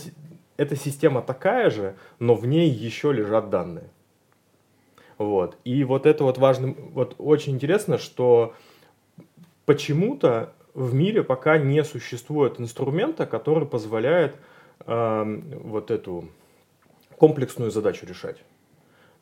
эта 0.56 0.76
система 0.76 1.23
такая 1.23 1.70
же, 1.70 1.94
но 2.18 2.35
в 2.35 2.47
ней 2.47 2.68
еще 2.68 3.12
лежат 3.12 3.50
данные. 3.50 3.90
Вот. 5.20 5.58
И 5.64 5.84
вот 5.84 6.06
это 6.06 6.24
вот 6.24 6.38
важно, 6.38 6.74
вот 6.94 7.14
очень 7.18 7.52
интересно, 7.52 7.98
что 7.98 8.54
почему-то 9.66 10.54
в 10.72 10.94
мире 10.94 11.22
пока 11.22 11.58
не 11.58 11.84
существует 11.84 12.58
инструмента, 12.58 13.26
который 13.26 13.68
позволяет 13.68 14.34
вот 14.86 15.90
эту 15.90 16.30
комплексную 17.18 17.70
задачу 17.70 18.06
решать. 18.06 18.38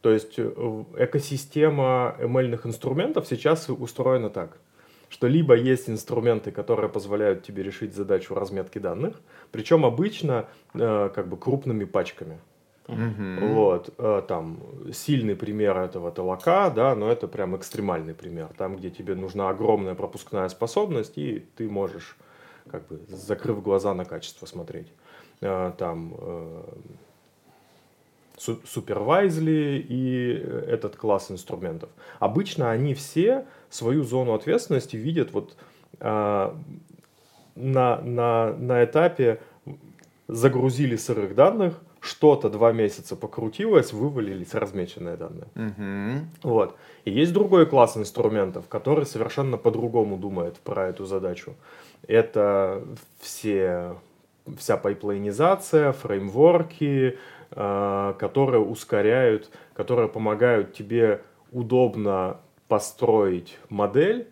То 0.00 0.12
есть 0.12 0.35
э, 0.37 0.85
экосистема 0.99 2.14
ML 2.21 2.64
инструментов 2.64 3.26
сейчас 3.26 3.69
устроена 3.69 4.31
так, 4.31 4.59
что 5.09 5.26
либо 5.26 5.57
есть 5.57 5.90
инструменты, 5.90 6.52
которые 6.52 6.88
позволяют 6.88 7.43
тебе 7.43 7.64
решить 7.64 7.97
задачу 7.97 8.37
разметки 8.37 8.78
данных, 8.78 9.21
причем 9.50 9.85
обычно 9.85 10.47
э, 10.75 11.11
как 11.12 11.26
бы 11.26 11.37
крупными 11.37 11.83
пачками. 11.87 12.38
Mm-hmm. 12.88 13.52
Вот, 13.52 13.95
э, 13.99 14.23
там 14.26 14.61
сильный 14.92 15.37
пример 15.37 15.76
этого 15.76 16.11
толока, 16.11 16.71
да, 16.71 16.95
но 16.95 17.11
это 17.11 17.28
прям 17.28 17.54
экстремальный 17.54 18.14
пример, 18.14 18.49
там, 18.57 18.76
где 18.76 18.90
тебе 18.90 19.14
нужна 19.14 19.50
огромная 19.50 19.95
пропускная 19.95 20.49
способность, 20.49 21.18
и 21.18 21.47
ты 21.57 21.68
можешь, 21.68 22.16
как 22.71 22.87
бы, 22.88 22.99
закрыв 23.09 23.62
глаза 23.62 23.92
на 23.92 24.04
качество 24.04 24.47
смотреть. 24.47 24.90
Э, 25.42 25.73
там 25.76 26.14
э, 26.18 26.62
супервайзли 28.38 29.85
и 29.88 30.33
этот 30.66 30.97
класс 30.97 31.30
инструментов. 31.30 31.90
Обычно 32.18 32.71
они 32.71 32.95
все 32.95 33.45
свою 33.68 34.02
зону 34.04 34.33
ответственности 34.35 34.97
видят 34.97 35.33
вот 35.33 35.57
а, 36.00 36.57
на, 37.57 38.00
на, 38.00 38.54
на 38.57 38.85
этапе 38.85 39.40
загрузили 40.28 40.97
сырых 40.97 41.35
данных, 41.35 41.80
что-то 42.00 42.49
два 42.49 42.73
месяца 42.73 43.16
покрутилось, 43.16 43.92
вывалились 43.92 44.55
размеченные 44.55 45.16
данные. 45.16 45.49
Mm-hmm. 45.55 46.20
Вот. 46.42 46.77
И 47.05 47.11
есть 47.11 47.33
другой 47.33 47.66
класс 47.66 47.96
инструментов, 47.96 48.68
который 48.68 49.07
совершенно 49.07 49.57
по-другому 49.57 50.16
думает 50.16 50.57
про 50.59 50.88
эту 50.88 51.05
задачу. 51.05 51.55
Это 52.07 52.85
все 53.20 53.96
вся 54.57 54.77
пайплайнизация, 54.77 55.92
фреймворки, 55.92 57.18
э, 57.51 58.14
которые 58.18 58.61
ускоряют, 58.62 59.51
которые 59.75 60.09
помогают 60.09 60.73
тебе 60.73 61.23
удобно 61.53 62.38
построить 62.68 63.59
модель, 63.68 64.29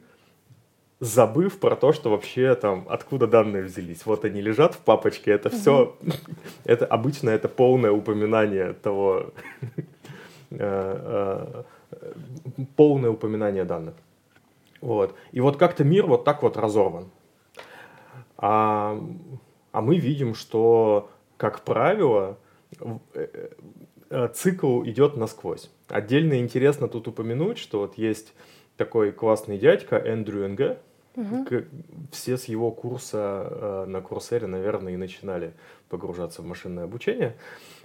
забыв 1.00 1.58
про 1.58 1.76
то, 1.76 1.92
что 1.92 2.10
вообще 2.10 2.54
там, 2.54 2.86
откуда 2.88 3.26
данные 3.26 3.62
взялись. 3.62 4.06
Вот 4.06 4.24
они 4.24 4.40
лежат 4.40 4.74
в 4.74 4.78
папочке, 4.78 5.32
это 5.32 5.50
все, 5.50 5.96
это 6.64 6.86
обычно 6.86 7.30
это 7.30 7.48
полное 7.48 7.92
упоминание 7.92 8.72
того, 8.72 9.32
э, 10.50 11.62
э, 11.90 12.12
полное 12.76 13.10
упоминание 13.10 13.64
данных. 13.64 13.94
Вот. 14.80 15.14
И 15.32 15.40
вот 15.40 15.56
как-то 15.56 15.84
мир 15.84 16.06
вот 16.06 16.24
так 16.24 16.42
вот 16.42 16.56
разорван. 16.56 17.10
А 18.38 19.00
а 19.76 19.82
мы 19.82 19.98
видим, 19.98 20.34
что, 20.34 21.10
как 21.36 21.60
правило, 21.60 22.38
э, 23.12 24.28
цикл 24.32 24.82
идет 24.84 25.18
насквозь. 25.18 25.70
Отдельно 25.88 26.38
интересно 26.38 26.88
тут 26.88 27.08
упомянуть, 27.08 27.58
что 27.58 27.80
вот 27.80 27.98
есть 27.98 28.32
такой 28.78 29.12
классный 29.12 29.58
дядька 29.58 29.96
Эндрю 29.96 30.46
Энге. 30.46 30.78
Угу. 31.16 31.46
Все 32.12 32.36
с 32.36 32.44
его 32.44 32.70
курса 32.70 33.48
э, 33.50 33.84
на 33.86 34.00
Курсере, 34.00 34.46
наверное, 34.46 34.92
и 34.92 34.96
начинали 34.96 35.54
погружаться 35.88 36.42
в 36.42 36.46
машинное 36.46 36.84
обучение. 36.84 37.36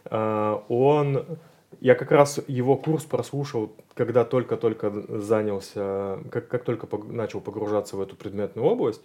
Он 0.09 1.39
я 1.79 1.95
как 1.95 2.11
раз 2.11 2.39
его 2.47 2.75
курс 2.75 3.05
прослушал, 3.05 3.71
когда 3.93 4.25
только-только 4.25 4.91
занялся, 5.19 6.19
как, 6.29 6.47
как 6.47 6.63
только 6.63 6.87
начал 7.07 7.39
погружаться 7.39 7.95
в 7.95 8.01
эту 8.01 8.15
предметную 8.15 8.67
область. 8.67 9.01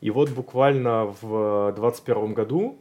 И 0.00 0.10
вот 0.10 0.30
буквально 0.30 1.14
в 1.20 1.72
2021 1.76 2.34
году 2.34 2.78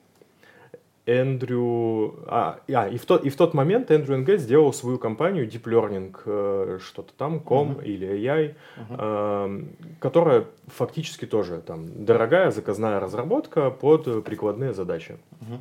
Эндрю... 1.10 2.24
А, 2.28 2.60
а 2.68 2.88
и, 2.88 2.98
в 2.98 3.06
тот, 3.06 3.26
и 3.26 3.30
в 3.30 3.36
тот 3.36 3.54
момент 3.54 3.90
Эндрю 3.90 4.18
НГ 4.18 4.38
сделал 4.38 4.72
свою 4.74 5.00
компанию 5.00 5.48
Deep 5.48 5.64
Learning, 5.64 6.16
э, 6.26 6.80
что-то 6.82 7.14
там, 7.18 7.40
com 7.40 7.78
uh-huh. 7.78 7.84
или 7.84 8.08
AI, 8.08 8.56
uh-huh. 8.78 8.96
э, 8.98 9.64
которая 10.00 10.46
фактически 10.68 11.26
тоже 11.26 11.62
там 11.62 12.06
дорогая 12.06 12.52
заказная 12.52 13.00
разработка 13.00 13.72
под 13.72 14.24
прикладные 14.24 14.74
задачи. 14.74 15.18
Uh-huh. 15.42 15.60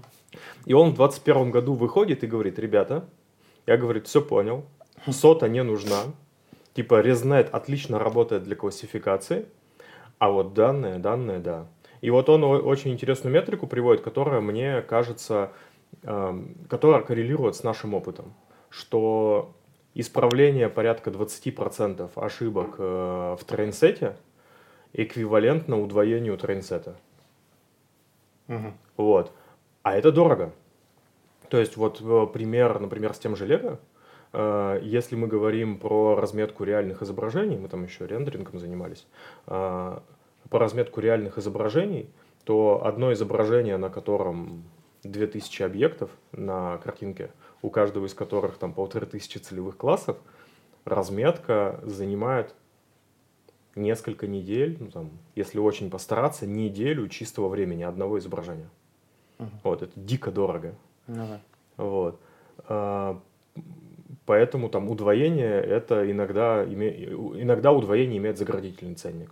И 0.66 0.74
он 0.74 0.90
в 0.90 0.96
2021 0.96 1.50
году 1.50 1.74
выходит 1.74 2.24
и 2.24 2.26
говорит, 2.26 2.58
ребята, 2.58 3.04
я, 3.66 3.78
говорит, 3.78 4.06
все 4.06 4.20
понял, 4.20 4.64
сота 5.10 5.48
не 5.48 5.62
нужна, 5.62 6.02
типа 6.74 7.00
ResNet 7.00 7.48
отлично 7.50 7.98
работает 7.98 8.44
для 8.44 8.54
классификации, 8.54 9.46
а 10.18 10.30
вот 10.30 10.52
данные, 10.52 10.98
данные, 10.98 11.38
да. 11.38 11.66
И 12.00 12.10
вот 12.10 12.28
он 12.28 12.44
очень 12.44 12.92
интересную 12.92 13.32
метрику 13.34 13.66
приводит, 13.66 14.02
которая 14.02 14.40
мне 14.40 14.82
кажется, 14.82 15.52
э, 16.02 16.42
которая 16.68 17.02
коррелирует 17.02 17.56
с 17.56 17.62
нашим 17.62 17.94
опытом, 17.94 18.34
что 18.70 19.54
исправление 19.94 20.68
порядка 20.68 21.10
20% 21.10 22.10
ошибок 22.14 22.76
э, 22.78 23.36
в 23.38 23.44
трейнсете 23.44 24.16
эквивалентно 24.92 25.80
удвоению 25.80 26.38
трейнсета. 26.38 26.96
Угу. 28.48 28.72
Вот. 28.96 29.32
А 29.82 29.96
это 29.96 30.12
дорого. 30.12 30.52
То 31.48 31.58
есть 31.58 31.76
вот 31.76 32.00
э, 32.00 32.26
пример, 32.32 32.78
например, 32.78 33.14
с 33.14 33.18
тем 33.18 33.36
же 33.36 33.46
Лего, 33.46 33.80
э, 34.32 34.80
если 34.82 35.16
мы 35.16 35.26
говорим 35.26 35.78
про 35.78 36.14
разметку 36.14 36.64
реальных 36.64 37.02
изображений, 37.02 37.58
мы 37.58 37.68
там 37.68 37.84
еще 37.84 38.06
рендерингом 38.06 38.58
занимались, 38.58 39.06
по 40.50 40.58
разметку 40.58 41.00
реальных 41.00 41.38
изображений, 41.38 42.10
то 42.44 42.82
одно 42.84 43.12
изображение, 43.12 43.76
на 43.76 43.90
котором 43.90 44.64
2000 45.04 45.62
объектов 45.62 46.10
на 46.32 46.78
картинке, 46.78 47.30
у 47.62 47.70
каждого 47.70 48.06
из 48.06 48.14
которых 48.14 48.58
там 48.58 48.72
полторы 48.72 49.06
тысячи 49.06 49.38
целевых 49.38 49.76
классов, 49.76 50.16
разметка 50.84 51.80
занимает 51.84 52.54
несколько 53.74 54.26
недель, 54.26 54.76
ну, 54.80 54.90
там, 54.90 55.10
если 55.34 55.58
очень 55.58 55.90
постараться, 55.90 56.46
неделю 56.46 57.08
чистого 57.08 57.48
времени 57.48 57.82
одного 57.82 58.18
изображения. 58.18 58.68
Uh-huh. 59.38 59.48
Вот, 59.62 59.82
это 59.82 59.92
дико 59.94 60.30
дорого. 60.30 60.74
Uh-huh. 61.06 61.38
Вот. 61.76 62.20
А, 62.66 63.20
поэтому 64.26 64.68
там 64.68 64.90
удвоение, 64.90 65.60
это 65.60 66.10
иногда, 66.10 66.64
име... 66.64 67.04
иногда 67.40 67.72
удвоение 67.72 68.18
имеет 68.18 68.38
заградительный 68.38 68.94
ценник. 68.94 69.30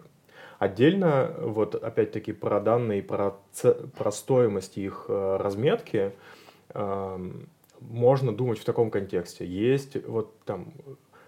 Отдельно, 0.58 1.34
вот 1.40 1.74
опять-таки 1.74 2.32
про 2.32 2.60
данные, 2.60 3.02
про, 3.02 3.36
про 3.98 4.10
стоимость 4.10 4.78
их 4.78 5.04
э, 5.08 5.36
разметки, 5.38 6.12
э, 6.70 7.30
можно 7.80 8.34
думать 8.34 8.58
в 8.58 8.64
таком 8.64 8.90
контексте. 8.90 9.44
Есть 9.44 10.02
вот 10.06 10.38
там 10.44 10.72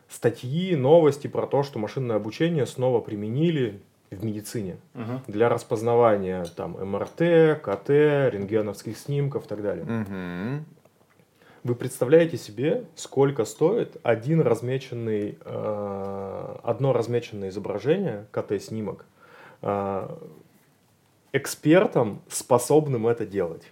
статьи, 0.09 0.75
новости 0.75 1.27
про 1.27 1.47
то, 1.47 1.62
что 1.62 1.79
машинное 1.79 2.17
обучение 2.17 2.64
снова 2.64 3.01
применили 3.01 3.81
в 4.11 4.25
медицине 4.25 4.79
Мгм. 4.95 5.21
для 5.27 5.51
распознавания 5.51 6.47
там 6.57 6.73
МРТ, 6.73 7.61
КТ, 7.62 7.91
рентгеновских 7.91 8.97
снимков 8.97 9.45
и 9.45 9.49
так 9.49 9.62
далее. 9.62 9.85
Мгм. 9.85 10.64
Вы 11.64 11.75
представляете 11.75 12.38
себе, 12.38 12.85
сколько 12.95 13.45
стоит 13.45 13.99
один 14.03 14.41
размеченный, 14.41 15.37
э, 15.45 16.57
одно 16.62 16.95
размеченное 16.95 17.51
изображение, 17.51 18.27
КТ-снимок, 18.31 19.05
э, 19.62 20.16
экспертам, 21.33 22.23
способным 22.29 23.07
это 23.07 23.27
делать? 23.27 23.64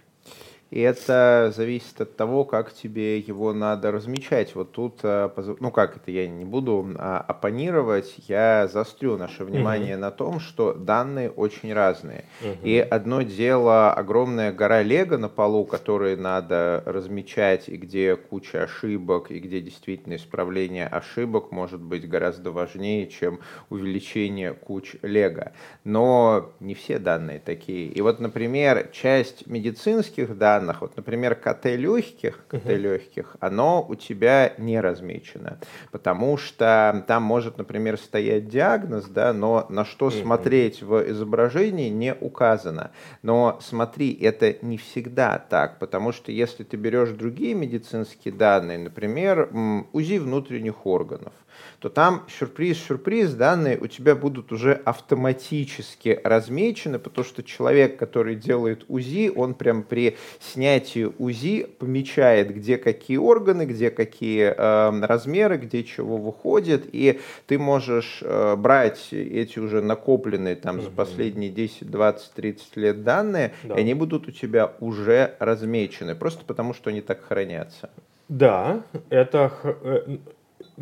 И 0.69 0.81
это 0.81 1.53
зависит 1.55 2.01
от 2.01 2.17
того, 2.17 2.43
как 2.43 2.73
тебе 2.73 3.19
его 3.19 3.53
надо 3.53 3.91
размечать. 3.91 4.53
Вот 4.53 4.73
тут, 4.73 4.99
э, 5.03 5.29
ну 5.59 5.71
как 5.71 5.95
это, 5.97 6.11
я 6.11 6.27
не 6.27 6.43
буду 6.43 6.93
а, 6.97 7.19
оппонировать, 7.19 8.15
я 8.27 8.67
заострю 8.67 9.17
наше 9.17 9.45
внимание 9.45 9.95
на 9.97 10.11
том, 10.11 10.39
что 10.39 10.73
данные 10.73 11.29
очень 11.29 11.73
разные. 11.73 12.25
И 12.63 12.77
одно 12.79 13.21
дело 13.21 13.93
огромная 13.93 14.51
гора 14.51 14.83
лего 14.83 15.17
на 15.17 15.29
полу, 15.29 15.65
которые 15.65 16.17
надо 16.17 16.83
размечать, 16.85 17.69
и 17.69 17.77
где 17.77 18.15
куча 18.15 18.63
ошибок, 18.63 19.31
и 19.31 19.39
где 19.39 19.61
действительно 19.61 20.15
исправление 20.15 20.87
ошибок 20.87 21.51
может 21.51 21.81
быть 21.81 22.07
гораздо 22.07 22.51
важнее, 22.51 23.07
чем 23.07 23.39
увеличение 23.69 24.53
куч 24.53 24.95
лего. 25.01 25.53
Но 25.83 26.51
не 26.59 26.73
все 26.73 26.99
данные 26.99 27.39
такие. 27.39 27.87
И 27.87 28.01
вот, 28.01 28.19
например, 28.19 28.89
часть 28.91 29.47
медицинских 29.47 30.37
данных, 30.37 30.56
вот, 30.81 30.95
например, 30.97 31.35
КТ 31.35 31.65
легких, 31.65 32.45
КТ 32.47 32.67
легких, 32.67 33.35
оно 33.39 33.85
у 33.87 33.95
тебя 33.95 34.53
не 34.57 34.79
размечено, 34.79 35.59
потому 35.91 36.37
что 36.37 37.03
там 37.07 37.23
может, 37.23 37.57
например, 37.57 37.97
стоять 37.97 38.49
диагноз, 38.49 39.05
да, 39.05 39.33
но 39.33 39.65
на 39.69 39.85
что 39.85 40.09
смотреть 40.09 40.81
в 40.81 41.09
изображении 41.11 41.89
не 41.89 42.13
указано. 42.13 42.91
Но 43.21 43.59
смотри, 43.61 44.13
это 44.13 44.55
не 44.61 44.77
всегда 44.77 45.37
так, 45.37 45.79
потому 45.79 46.11
что 46.11 46.31
если 46.31 46.63
ты 46.63 46.77
берешь 46.77 47.09
другие 47.09 47.53
медицинские 47.53 48.33
данные, 48.33 48.77
например, 48.77 49.49
УЗИ 49.93 50.19
внутренних 50.19 50.85
органов, 50.85 51.33
то 51.79 51.89
там 51.89 52.23
сюрприз-сюрприз, 52.39 53.33
данные 53.33 53.77
у 53.77 53.87
тебя 53.87 54.15
будут 54.15 54.51
уже 54.51 54.73
автоматически 54.73 56.19
размечены, 56.23 56.99
потому 56.99 57.25
что 57.25 57.43
человек, 57.43 57.97
который 57.97 58.35
делает 58.35 58.85
УЗИ, 58.87 59.31
он 59.35 59.53
прям 59.53 59.83
при 59.83 60.17
снятии 60.39 61.11
УЗИ 61.17 61.67
помечает, 61.79 62.53
где 62.53 62.77
какие 62.77 63.17
органы, 63.17 63.65
где 63.65 63.89
какие 63.91 64.53
э, 64.55 65.05
размеры, 65.05 65.57
где 65.57 65.83
чего 65.83 66.17
выходит, 66.17 66.85
и 66.91 67.19
ты 67.45 67.57
можешь 67.59 68.19
э, 68.21 68.55
брать 68.55 69.07
эти 69.11 69.59
уже 69.59 69.81
накопленные 69.81 70.55
там 70.55 70.81
за 70.81 70.89
последние 70.89 71.49
10, 71.51 71.89
20, 71.89 72.31
30 72.33 72.77
лет 72.77 73.03
данные, 73.03 73.53
Да. 73.63 73.75
и 73.75 73.79
они 73.79 73.93
будут 73.93 74.27
у 74.27 74.31
тебя 74.31 74.71
уже 74.79 75.35
размечены, 75.39 76.15
просто 76.15 76.43
потому 76.45 76.73
что 76.73 76.89
они 76.89 77.01
так 77.01 77.23
хранятся. 77.23 77.89
Да, 78.29 78.81
это 79.09 79.51
э, 79.63 80.17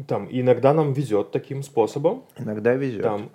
там 0.08 0.28
иногда 0.30 0.74
нам 0.74 0.94
везет 0.94 1.32
таким 1.32 1.64
способом. 1.64 2.24
Иногда 2.38 2.74
везет. 2.74 3.04
Там 3.04 3.30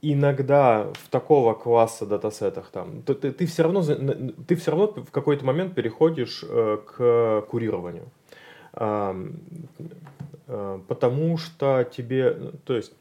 иногда 0.00 0.92
в 0.94 1.08
такого 1.08 1.54
класса 1.54 2.06
датасетах 2.06 2.70
там 2.70 3.02
ты, 3.02 3.14
ты, 3.14 3.46
все 3.46 3.64
равно 3.64 3.82
ты 3.82 4.54
все 4.54 4.70
равно 4.70 4.86
в 4.86 5.10
какой-то 5.10 5.44
момент 5.44 5.74
переходишь 5.74 6.44
э, 6.48 6.78
к 6.86 7.44
курированию, 7.48 8.06
Ам, 8.74 9.40
э, 10.46 10.80
потому 10.86 11.36
что 11.36 11.84
тебе, 11.90 12.36
ну, 12.38 12.52
то 12.64 12.76
есть 12.76 12.92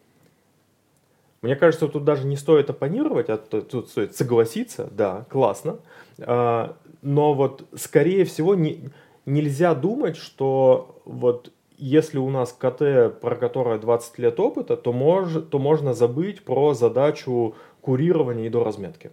мне 1.43 1.55
кажется, 1.55 1.87
тут 1.87 2.03
даже 2.03 2.25
не 2.25 2.35
стоит 2.35 2.69
оппонировать, 2.69 3.29
а 3.29 3.37
тут 3.37 3.89
стоит 3.89 4.15
согласиться, 4.15 4.89
да, 4.91 5.25
классно. 5.29 5.77
А, 6.19 6.75
Но 7.03 7.35
вот, 7.35 7.63
скорее 7.75 8.25
всего, 8.25 8.55
не, 8.55 8.89
нельзя 9.27 9.75
думать, 9.75 10.17
что 10.17 10.99
вот 11.05 11.51
если 11.77 12.17
у 12.17 12.29
нас 12.29 12.53
КТ, 12.53 13.19
про 13.19 13.35
которое 13.35 13.77
20 13.77 14.17
лет 14.19 14.39
опыта, 14.39 14.75
то, 14.75 14.93
мож, 14.93 15.33
то 15.49 15.59
можно 15.59 15.93
забыть 15.93 16.43
про 16.43 16.73
задачу 16.73 17.55
курирования 17.81 18.45
и 18.45 18.49
доразметки. 18.49 19.11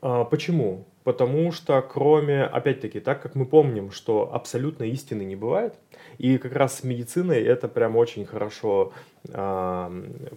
А, 0.00 0.24
Почему? 0.24 0.86
Потому 1.02 1.50
что 1.50 1.80
кроме, 1.80 2.44
опять-таки, 2.44 3.00
так 3.00 3.22
как 3.22 3.34
мы 3.34 3.46
помним, 3.46 3.90
что 3.90 4.32
абсолютно 4.32 4.84
истины 4.84 5.22
не 5.22 5.34
бывает, 5.34 5.74
и 6.18 6.36
как 6.36 6.52
раз 6.52 6.78
с 6.78 6.84
медициной 6.84 7.42
это 7.42 7.68
прям 7.68 7.96
очень 7.96 8.26
хорошо 8.26 8.92
а, 9.32 9.90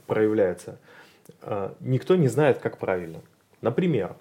проявляется, 0.08 0.80
а, 1.42 1.76
никто 1.82 2.16
не 2.16 2.30
знает, 2.30 2.60
как 2.60 2.78
правильно. 2.78 3.20
Например, 3.62 4.16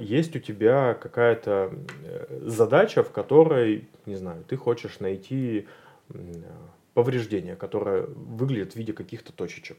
есть 0.00 0.36
у 0.36 0.38
тебя 0.38 0.94
какая-то 0.94 1.72
э, 2.04 2.40
задача, 2.42 3.02
в 3.02 3.10
которой, 3.10 3.88
не 4.06 4.14
знаю, 4.14 4.44
ты 4.44 4.56
хочешь 4.56 5.00
найти 5.00 5.66
повреждение, 6.94 7.56
которое 7.56 8.02
выглядит 8.06 8.74
в 8.74 8.76
виде 8.76 8.92
каких-то 8.92 9.32
точечек. 9.32 9.78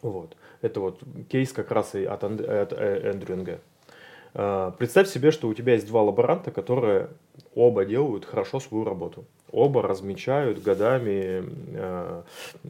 Вот. 0.00 0.36
Это 0.62 0.80
вот 0.80 1.00
кейс 1.28 1.52
как 1.52 1.72
раз 1.72 1.96
и 1.96 2.04
от, 2.04 2.22
Анд- 2.22 2.44
э, 2.46 3.10
Эндрю 3.12 3.36
Нг. 3.36 3.60
Представь 4.78 5.08
себе, 5.08 5.30
что 5.32 5.48
у 5.48 5.54
тебя 5.54 5.72
есть 5.72 5.88
два 5.88 6.02
лаборанта, 6.02 6.50
которые 6.50 7.08
оба 7.54 7.84
делают 7.84 8.24
хорошо 8.24 8.60
свою 8.60 8.84
работу. 8.84 9.24
Оба 9.50 9.82
размечают 9.82 10.62
годами 10.62 11.42
э, 11.74 12.22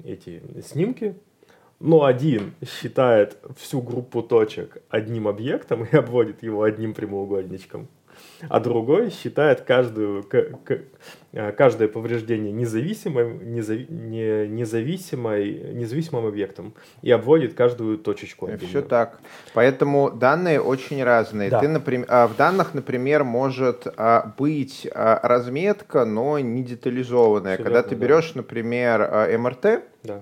эти 0.05 0.40
снимки, 0.62 1.16
но 1.80 2.04
один 2.04 2.54
считает 2.66 3.38
всю 3.56 3.80
группу 3.80 4.22
точек 4.22 4.78
одним 4.88 5.28
объектом 5.28 5.84
и 5.84 5.96
обводит 5.96 6.42
его 6.42 6.62
одним 6.62 6.94
прямоугольничком, 6.94 7.88
а 8.48 8.60
другой 8.60 9.10
считает 9.10 9.62
каждую, 9.62 10.24
каждое 11.56 11.88
повреждение 11.88 12.52
независимым, 12.52 13.40
незави- 13.40 13.86
не- 13.90 14.48
независимой, 14.48 15.72
независимым 15.74 16.26
объектом 16.26 16.72
и 17.02 17.10
обводит 17.10 17.54
каждую 17.54 17.98
точечку. 17.98 18.46
Все 18.46 18.54
отдельно. 18.54 18.82
так. 18.82 19.18
Поэтому 19.54 20.10
данные 20.10 20.60
очень 20.60 21.02
разные. 21.04 21.50
Да. 21.50 21.60
Ты, 21.60 21.68
например, 21.68 22.06
а, 22.08 22.26
в 22.28 22.36
данных, 22.36 22.72
например, 22.74 23.24
может 23.24 23.86
а, 23.96 24.32
быть 24.38 24.88
а, 24.94 25.20
разметка, 25.22 26.04
но 26.04 26.38
не 26.38 26.62
детализованная. 26.62 27.56
Всё 27.56 27.62
Когда 27.64 27.78
верно, 27.80 27.90
ты 27.90 27.96
да. 27.96 28.02
берешь, 28.06 28.34
например, 28.34 29.02
а, 29.02 29.36
МРТ, 29.38 29.82
Да. 30.04 30.20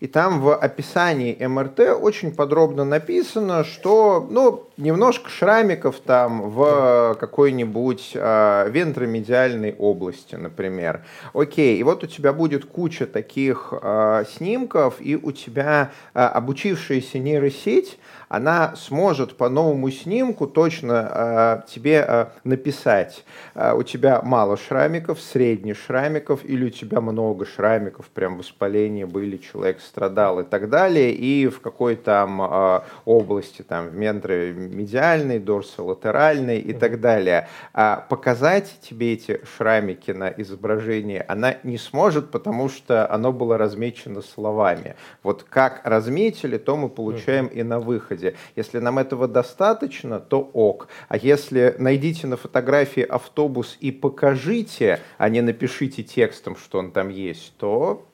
и 0.00 0.06
там 0.06 0.40
в 0.40 0.54
описании 0.56 1.36
МРТ 1.46 1.80
очень 2.00 2.34
подробно 2.34 2.84
написано, 2.84 3.62
что, 3.64 4.26
ну, 4.30 4.68
немножко 4.76 5.28
шрамиков 5.28 6.00
там 6.00 6.50
в 6.50 7.16
какой-нибудь 7.20 8.14
вентромедиальной 8.14 9.74
области, 9.78 10.36
например. 10.48 11.04
Окей, 11.34 11.78
и 11.78 11.82
вот 11.82 12.04
у 12.04 12.06
тебя 12.06 12.32
будет 12.32 12.64
куча 12.64 13.06
таких 13.06 13.72
а, 13.72 14.24
снимков, 14.24 14.96
и 15.00 15.16
у 15.16 15.32
тебя 15.32 15.92
а, 16.14 16.28
обучившаяся 16.28 17.18
нейросеть, 17.18 17.98
она 18.28 18.76
сможет 18.76 19.36
по 19.36 19.48
новому 19.48 19.90
снимку 19.90 20.46
точно 20.46 21.08
а, 21.10 21.64
тебе 21.68 22.00
а, 22.00 22.32
написать, 22.44 23.24
а, 23.54 23.74
у 23.74 23.82
тебя 23.82 24.20
мало 24.22 24.56
шрамиков, 24.56 25.20
средний 25.20 25.74
шрамиков, 25.74 26.44
или 26.44 26.66
у 26.66 26.70
тебя 26.70 27.00
много 27.00 27.46
шрамиков, 27.46 28.06
прям 28.08 28.38
воспаления 28.38 29.06
были, 29.06 29.38
человек 29.38 29.80
страдал 29.80 30.40
и 30.40 30.44
так 30.44 30.68
далее, 30.68 31.12
и 31.12 31.48
в 31.48 31.60
какой 31.60 31.96
там 31.96 32.40
а, 32.42 32.84
области, 33.04 33.62
там, 33.62 33.88
в 33.88 33.94
медиальной, 33.94 35.38
дорсолатеральной 35.38 36.58
и 36.58 36.72
так 36.72 37.00
далее. 37.00 37.48
А 37.72 38.04
показать 38.08 38.78
тебе 38.82 39.14
эти 39.14 39.40
шрамики 39.56 40.10
на 40.10 40.28
изображении 40.42 41.24
она 41.26 41.56
не 41.62 41.78
сможет, 41.78 42.30
потому 42.30 42.68
что 42.68 43.10
оно 43.10 43.32
было 43.32 43.58
размечено 43.58 44.22
словами. 44.22 44.96
Вот 45.22 45.42
как 45.42 45.80
разметили, 45.84 46.58
то 46.58 46.76
мы 46.76 46.88
получаем 46.88 47.46
и 47.46 47.62
на 47.62 47.80
выходе. 47.80 48.34
Если 48.56 48.78
нам 48.78 48.98
этого 48.98 49.28
достаточно, 49.28 50.20
то 50.20 50.40
ок. 50.52 50.88
А 51.08 51.16
если 51.16 51.74
найдите 51.78 52.26
на 52.26 52.36
фотографии 52.36 53.02
автобус 53.02 53.76
и 53.80 53.90
покажите, 53.92 55.00
а 55.18 55.28
не 55.28 55.40
напишите 55.40 56.02
текстом, 56.02 56.56
что 56.56 56.78
он 56.78 56.92
там 56.92 57.08
есть, 57.08 57.54
то 57.56 58.06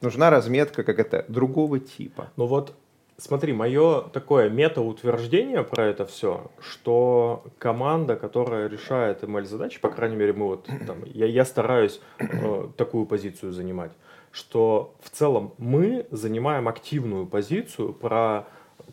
нужна 0.00 0.30
разметка 0.30 0.82
как 0.82 0.98
это 0.98 1.24
другого 1.28 1.78
типа. 1.78 2.30
Ну 2.36 2.46
вот, 2.46 2.74
смотри, 3.22 3.52
мое 3.52 4.02
такое 4.02 4.50
метаутверждение 4.50 5.62
про 5.62 5.86
это 5.86 6.04
все, 6.06 6.50
что 6.60 7.44
команда, 7.58 8.16
которая 8.16 8.68
решает 8.68 9.22
ML-задачи, 9.22 9.80
по 9.80 9.90
крайней 9.90 10.16
мере, 10.16 10.32
мы 10.32 10.46
вот 10.46 10.66
там, 10.86 11.04
я, 11.06 11.26
я 11.26 11.44
стараюсь 11.44 12.00
э, 12.18 12.68
такую 12.76 13.06
позицию 13.06 13.52
занимать, 13.52 13.92
что 14.32 14.94
в 15.00 15.10
целом 15.10 15.54
мы 15.58 16.06
занимаем 16.10 16.66
активную 16.66 17.26
позицию 17.26 17.92
про 17.92 18.46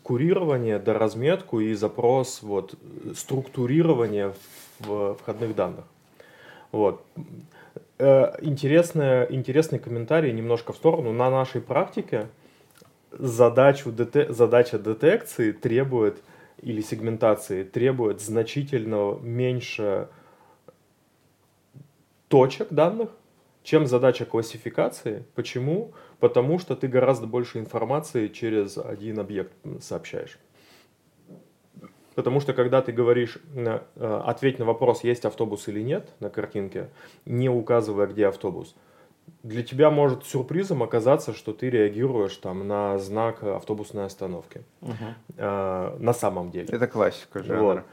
курирование, 0.04 0.78
доразметку 0.78 1.58
и 1.58 1.74
запрос 1.74 2.42
вот 2.42 2.74
структурирования 3.14 4.32
в 4.78 5.14
входных 5.14 5.56
данных. 5.56 5.84
Вот. 6.70 7.02
Э, 7.98 8.36
интересный, 8.40 9.26
интересный 9.30 9.80
комментарий 9.80 10.32
немножко 10.32 10.72
в 10.72 10.76
сторону. 10.76 11.12
На 11.12 11.30
нашей 11.30 11.60
практике 11.60 12.28
задачу, 13.12 13.92
задача 14.28 14.78
детекции 14.78 15.52
требует 15.52 16.22
или 16.62 16.80
сегментации 16.82 17.64
требует 17.64 18.20
значительно 18.20 19.18
меньше 19.20 20.08
точек 22.28 22.68
данных, 22.70 23.10
чем 23.62 23.86
задача 23.86 24.24
классификации. 24.24 25.24
Почему? 25.34 25.92
Потому 26.18 26.58
что 26.58 26.76
ты 26.76 26.86
гораздо 26.86 27.26
больше 27.26 27.58
информации 27.58 28.28
через 28.28 28.78
один 28.78 29.18
объект 29.18 29.52
сообщаешь. 29.80 30.38
Потому 32.14 32.40
что 32.40 32.52
когда 32.52 32.82
ты 32.82 32.92
говоришь, 32.92 33.38
э, 33.54 33.80
ответь 33.96 34.58
на 34.58 34.64
вопрос, 34.64 35.04
есть 35.04 35.24
автобус 35.24 35.68
или 35.68 35.80
нет 35.80 36.10
на 36.20 36.28
картинке, 36.28 36.90
не 37.24 37.48
указывая, 37.48 38.06
где 38.06 38.26
автобус, 38.26 38.74
для 39.42 39.62
тебя 39.62 39.90
может 39.90 40.24
сюрпризом 40.24 40.82
оказаться, 40.82 41.32
что 41.32 41.52
ты 41.52 41.70
реагируешь 41.70 42.36
там 42.36 42.66
на 42.66 42.98
знак 42.98 43.42
автобусной 43.42 44.04
остановки. 44.04 44.62
Угу. 44.80 44.94
Э, 45.36 45.96
на 45.98 46.12
самом 46.12 46.50
деле. 46.50 46.68
Это 46.70 46.86
классика 46.86 47.42
жанра. 47.42 47.62
Вот. 47.62 47.84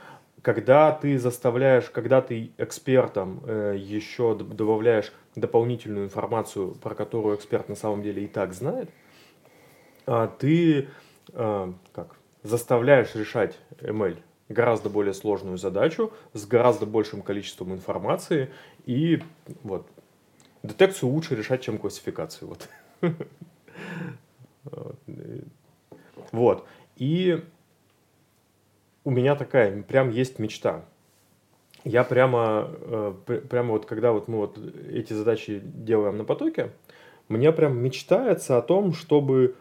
Когда 0.42 0.92
ты 0.92 1.18
заставляешь, 1.18 1.90
когда 1.90 2.22
ты 2.22 2.52
экспертам 2.58 3.42
э, 3.46 3.76
еще 3.78 4.36
добавляешь 4.36 5.12
дополнительную 5.36 6.06
информацию, 6.06 6.76
про 6.76 6.96
которую 6.96 7.36
эксперт 7.36 7.70
на 7.70 7.76
самом 7.76 8.02
деле 8.04 8.24
и 8.24 8.28
так 8.28 8.54
знает, 8.54 8.90
э, 10.06 10.30
ты 10.40 10.88
э, 11.34 11.74
как, 11.94 12.16
заставляешь 12.44 13.16
решать 13.16 13.58
ML 13.80 14.18
гораздо 14.50 14.90
более 14.90 15.14
сложную 15.14 15.58
задачу 15.58 16.14
с 16.34 16.46
гораздо 16.46 16.86
большим 16.86 17.22
количеством 17.22 17.74
информации 17.74 18.50
и 18.86 19.22
вот 19.64 19.88
детекцию 20.64 21.10
лучше 21.10 21.36
решать, 21.36 21.62
чем 21.62 21.78
классификацию. 21.78 22.50
Вот. 22.50 22.70
Вот. 26.32 26.68
И 26.98 27.44
у 29.04 29.12
меня 29.12 29.36
такая, 29.36 29.82
прям 29.84 30.10
есть 30.10 30.40
мечта. 30.40 30.84
Я 31.86 32.04
прямо, 32.04 32.70
э, 32.70 33.14
прямо 33.50 33.72
вот 33.72 33.86
когда 33.86 34.12
вот 34.12 34.28
мы 34.28 34.40
вот 34.40 34.58
эти 34.58 35.14
задачи 35.14 35.62
делаем 35.64 36.18
на 36.18 36.26
потоке, 36.26 36.72
мне 37.30 37.52
прям 37.54 37.78
мечтается 37.78 38.58
о 38.58 38.62
том, 38.62 38.94
чтобы 38.94 39.56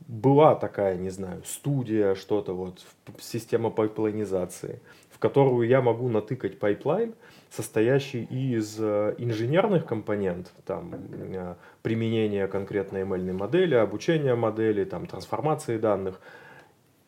была 0.00 0.54
такая, 0.54 0.96
не 0.96 1.10
знаю, 1.10 1.42
студия, 1.46 2.14
что-то 2.14 2.54
вот, 2.54 2.84
система 3.18 3.70
пайплайнизации, 3.70 4.80
которую 5.22 5.68
я 5.68 5.80
могу 5.80 6.08
натыкать 6.08 6.58
пайплайн, 6.58 7.14
состоящий 7.48 8.24
из 8.24 8.76
э, 8.80 9.14
инженерных 9.18 9.86
компонент, 9.86 10.52
там, 10.66 10.94
э, 10.94 11.54
применения 11.80 12.48
конкретной 12.48 13.02
ML 13.02 13.32
модели, 13.32 13.76
обучения 13.76 14.34
модели, 14.34 14.84
там, 14.84 15.06
трансформации 15.06 15.78
данных, 15.78 16.20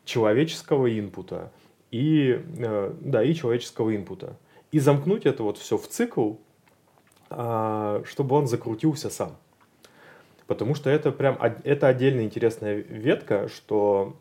человеческого 0.05 0.96
инпута 0.96 1.50
и, 1.90 2.40
э, 2.57 2.94
да, 3.00 3.24
и 3.24 3.35
человеческого 3.35 3.96
инпута. 3.96 4.37
И 4.70 4.79
замкнуть 4.79 5.27
это 5.27 5.42
вот 5.42 5.59
все 5.59 5.77
в 5.77 5.88
цикл, 5.88 6.35
а, 7.31 8.05
чтобы 8.07 8.37
он 8.37 8.46
закрутился 8.46 9.11
сам. 9.11 9.37
Потому 10.46 10.77
что 10.77 10.88
это 10.88 11.11
прям 11.11 11.37
это 11.64 11.88
отдельно 11.88 12.20
интересная 12.20 12.77
ветка, 12.77 13.48
что 13.48 14.16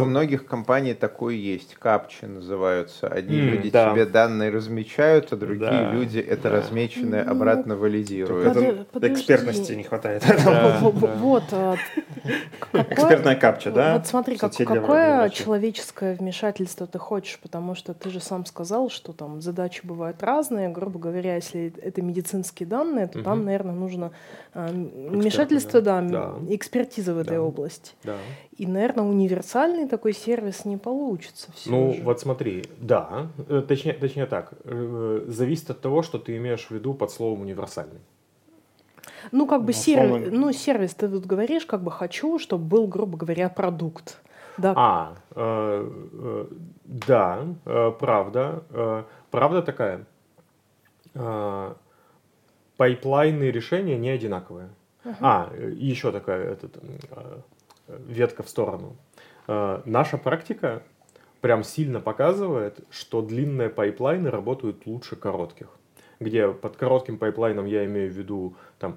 у 0.00 0.04
многих 0.04 0.46
компаний 0.46 0.94
такое 0.94 1.34
есть. 1.34 1.74
Капчи 1.74 2.24
называются. 2.24 3.08
Одни 3.08 3.38
mm, 3.38 3.50
люди 3.50 3.70
да. 3.70 3.92
тебе 3.92 4.06
данные 4.06 4.50
размечают, 4.50 5.32
а 5.32 5.36
другие 5.36 5.70
да, 5.70 5.92
люди 5.92 6.18
это 6.18 6.44
да. 6.44 6.56
размеченное 6.56 7.24
ну, 7.24 7.32
обратно 7.32 7.76
валидируют. 7.76 8.54
Под, 8.54 8.88
подожди. 8.88 9.14
Экспертности 9.14 9.72
не 9.72 9.82
хватает. 9.82 10.24
Вот. 11.22 11.44
А, 11.52 11.76
Экспертная 12.72 13.36
капча, 13.36 13.70
да? 13.70 13.94
Вот 13.94 14.06
смотри, 14.06 14.36
какое 14.36 15.28
человеческое 15.30 16.14
вмешательство 16.14 16.86
ты 16.86 16.98
хочешь, 16.98 17.38
потому 17.40 17.74
что 17.74 17.94
ты 17.94 18.10
же 18.10 18.20
сам 18.20 18.46
сказал, 18.46 18.90
что 18.90 19.12
там 19.12 19.40
задачи 19.40 19.80
бывают 19.84 20.22
разные. 20.22 20.68
Грубо 20.68 20.98
говоря, 20.98 21.36
если 21.36 21.72
это 21.82 22.02
медицинские 22.02 22.66
данные, 22.66 23.06
то 23.08 23.22
там, 23.22 23.44
наверное, 23.44 23.74
нужно 23.74 24.12
а, 24.54 24.68
вмешательство, 24.68 25.80
да, 25.80 26.00
экспертиза 26.48 27.14
в 27.14 27.18
этой 27.18 27.38
области. 27.38 27.92
И, 28.62 28.66
наверное, 28.66 29.04
универсальный 29.04 29.88
такой 29.88 30.12
сервис 30.12 30.64
не 30.64 30.76
получится. 30.76 31.50
Ну, 31.66 31.94
же. 31.94 32.02
вот 32.02 32.20
смотри, 32.20 32.62
да, 32.78 33.26
э, 33.48 33.60
точнее, 33.66 33.94
точнее 33.94 34.26
так, 34.26 34.52
э, 34.64 35.24
зависит 35.26 35.70
от 35.70 35.80
того, 35.80 36.02
что 36.02 36.18
ты 36.18 36.36
имеешь 36.36 36.68
в 36.68 36.70
виду 36.70 36.94
под 36.94 37.10
словом 37.10 37.40
универсальный. 37.40 37.98
Ну, 39.32 39.48
как 39.48 39.62
бы 39.62 39.72
ну, 39.72 39.72
сервис, 39.72 40.28
ну, 40.30 40.52
сервис, 40.52 40.94
ты 40.94 41.08
тут 41.08 41.26
говоришь, 41.26 41.66
как 41.66 41.82
бы 41.82 41.90
хочу, 41.90 42.38
чтобы 42.38 42.64
был, 42.64 42.86
грубо 42.86 43.18
говоря, 43.18 43.48
продукт. 43.48 44.22
Да. 44.58 44.74
А, 44.76 45.14
э, 45.34 45.90
э, 46.12 46.46
да, 46.84 47.44
э, 47.64 47.92
правда. 47.98 48.62
Э, 48.70 49.02
правда 49.32 49.62
такая. 49.62 50.06
Э, 51.14 51.74
пайплайны 52.76 53.50
решения 53.50 53.98
не 53.98 54.10
одинаковые. 54.10 54.68
Uh-huh. 55.04 55.16
А, 55.20 55.52
еще 55.56 56.12
такая 56.12 56.52
этот, 56.52 56.76
э, 56.76 57.40
ветка 57.88 58.42
в 58.42 58.48
сторону. 58.48 58.96
Э, 59.48 59.82
наша 59.84 60.18
практика 60.18 60.82
прям 61.40 61.64
сильно 61.64 62.00
показывает, 62.00 62.80
что 62.90 63.22
длинные 63.22 63.68
пайплайны 63.68 64.30
работают 64.30 64.86
лучше 64.86 65.16
коротких. 65.16 65.68
Где 66.20 66.48
под 66.48 66.76
коротким 66.76 67.18
пайплайном 67.18 67.66
я 67.66 67.84
имею 67.84 68.10
в 68.10 68.14
виду 68.14 68.54
там 68.78 68.96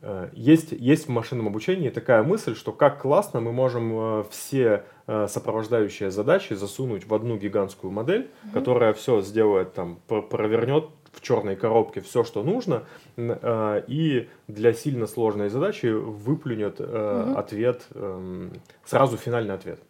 э, 0.00 0.30
есть, 0.32 0.72
есть 0.72 1.06
в 1.06 1.10
машинном 1.10 1.48
обучении 1.48 1.90
такая 1.90 2.22
мысль, 2.22 2.54
что 2.54 2.72
как 2.72 3.00
классно 3.02 3.40
мы 3.40 3.52
можем 3.52 4.20
э, 4.20 4.24
все 4.30 4.84
сопровождающие 5.26 6.12
задачи 6.12 6.52
засунуть 6.52 7.04
в 7.04 7.12
одну 7.12 7.36
гигантскую 7.36 7.90
модель, 7.90 8.30
mm-hmm. 8.30 8.52
которая 8.52 8.92
все 8.92 9.22
сделает, 9.22 9.74
там, 9.74 9.98
провернет 10.06 10.84
в 11.12 11.20
черной 11.20 11.56
коробке 11.56 12.00
все, 12.00 12.24
что 12.24 12.42
нужно, 12.42 12.84
э, 13.16 13.82
и 13.86 14.28
для 14.48 14.72
сильно 14.72 15.06
сложной 15.06 15.48
задачи 15.48 15.86
выплюнет 15.86 16.80
угу. 16.80 17.36
ответ, 17.36 17.86
эм, 17.94 18.52
сразу 18.84 19.16
финальный 19.16 19.54
ответ. 19.54 19.80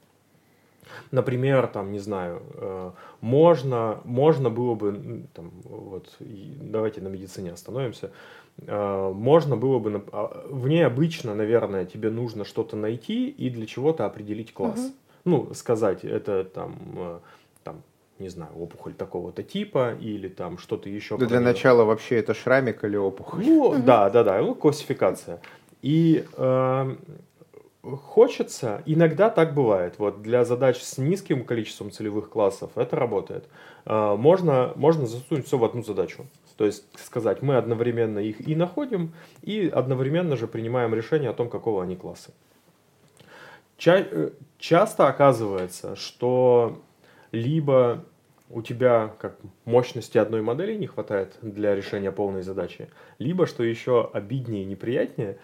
Например, 1.10 1.66
там, 1.66 1.92
не 1.92 1.98
знаю, 1.98 2.42
э, 2.54 2.90
можно, 3.20 4.00
можно 4.04 4.50
было 4.50 4.74
бы, 4.74 5.24
там, 5.34 5.50
вот, 5.64 6.08
давайте 6.18 7.00
на 7.00 7.08
медицине 7.08 7.52
остановимся, 7.52 8.10
можно 8.66 9.56
было 9.56 9.78
бы, 9.78 10.04
а, 10.12 10.46
в 10.50 10.68
ней 10.68 10.84
обычно, 10.84 11.34
наверное, 11.34 11.86
тебе 11.86 12.10
нужно 12.10 12.44
что-то 12.44 12.76
найти 12.76 13.28
и 13.28 13.48
для 13.48 13.64
чего-то 13.64 14.04
определить 14.04 14.52
класс. 14.52 14.80
Угу. 14.80 14.92
Ну, 15.24 15.54
сказать, 15.54 16.04
это 16.04 16.44
там 16.44 17.20
не 18.20 18.28
знаю, 18.28 18.52
опухоль 18.56 18.94
такого-то 18.94 19.42
типа 19.42 19.94
или 20.00 20.28
там 20.28 20.58
что-то 20.58 20.88
еще. 20.88 21.16
Да 21.16 21.26
для 21.26 21.40
начала 21.40 21.84
вообще 21.84 22.16
это 22.16 22.34
шрамик 22.34 22.84
или 22.84 22.96
опухоль? 22.96 23.44
Ну, 23.44 23.74
да, 23.78 24.10
да, 24.10 24.22
да, 24.22 24.40
ну, 24.40 24.54
классификация. 24.54 25.40
И 25.82 26.26
э, 26.36 26.96
хочется, 27.82 28.82
иногда 28.86 29.30
так 29.30 29.54
бывает, 29.54 29.94
вот 29.98 30.22
для 30.22 30.44
задач 30.44 30.80
с 30.82 30.98
низким 30.98 31.44
количеством 31.44 31.90
целевых 31.90 32.28
классов 32.28 32.70
это 32.76 32.96
работает. 32.96 33.48
Э, 33.86 34.14
можно, 34.16 34.72
можно 34.76 35.06
засунуть 35.06 35.46
все 35.46 35.58
в 35.58 35.64
одну 35.64 35.82
задачу. 35.82 36.26
То 36.56 36.66
есть 36.66 36.84
сказать, 37.02 37.40
мы 37.40 37.56
одновременно 37.56 38.18
их 38.18 38.46
и 38.46 38.54
находим, 38.54 39.14
и 39.40 39.66
одновременно 39.74 40.36
же 40.36 40.46
принимаем 40.46 40.94
решение 40.94 41.30
о 41.30 41.32
том, 41.32 41.48
какого 41.48 41.82
они 41.82 41.96
класса. 41.96 42.32
Ча- 43.78 44.06
э, 44.10 44.30
часто 44.58 45.08
оказывается, 45.08 45.96
что 45.96 46.78
либо 47.32 48.04
у 48.50 48.62
тебя 48.62 49.14
как 49.18 49.38
мощности 49.64 50.18
одной 50.18 50.42
модели 50.42 50.74
не 50.74 50.86
хватает 50.86 51.38
для 51.40 51.74
решения 51.74 52.12
полной 52.12 52.42
задачи, 52.42 52.88
либо, 53.18 53.46
что 53.46 53.62
еще 53.62 54.10
обиднее 54.12 54.64
и 54.64 54.66
неприятнее, 54.66 55.38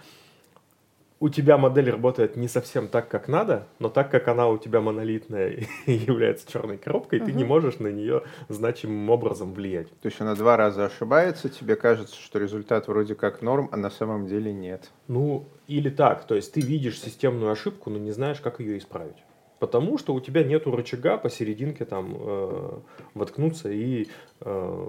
у 1.19 1.29
тебя 1.31 1.57
модель 1.57 1.91
работает 1.91 2.37
не 2.37 2.47
совсем 2.47 2.89
так, 2.89 3.09
как 3.09 3.27
надо, 3.27 3.67
но 3.79 3.89
так 3.89 4.11
как 4.11 4.29
она 4.29 4.49
у 4.49 4.59
тебя 4.59 4.81
монолитная 4.81 5.65
и 5.87 5.93
является 5.93 6.51
черной 6.51 6.77
коробкой, 6.77 7.21
угу. 7.21 7.27
ты 7.27 7.33
не 7.33 7.45
можешь 7.45 7.79
на 7.79 7.89
нее 7.89 8.23
значимым 8.49 9.09
образом 9.09 9.55
влиять. 9.55 9.89
То 10.01 10.07
есть 10.07 10.21
она 10.21 10.35
два 10.35 10.57
раза 10.57 10.87
ошибается, 10.87 11.49
тебе 11.49 11.77
кажется, 11.77 12.17
что 12.17 12.39
результат 12.39 12.89
вроде 12.89 13.15
как 13.15 13.41
норм, 13.41 13.69
а 13.73 13.77
на 13.77 13.91
самом 13.91 14.27
деле 14.27 14.53
нет. 14.53 14.91
Ну, 15.09 15.47
или 15.69 15.89
так, 15.89 16.27
то 16.27 16.35
есть 16.35 16.53
ты 16.53 16.61
видишь 16.61 17.01
системную 17.01 17.51
ошибку, 17.51 17.89
но 17.89 17.99
не 17.99 18.13
знаешь, 18.13 18.41
как 18.41 18.61
ее 18.61 18.77
исправить. 18.77 19.17
Потому 19.59 19.97
что 19.99 20.15
у 20.15 20.21
тебя 20.21 20.45
нету 20.45 20.75
рычага 20.75 21.17
посерединке 21.17 21.85
там 21.85 22.15
э, 22.19 22.79
воткнуться 23.15 23.71
и, 23.71 24.09
э, 24.41 24.89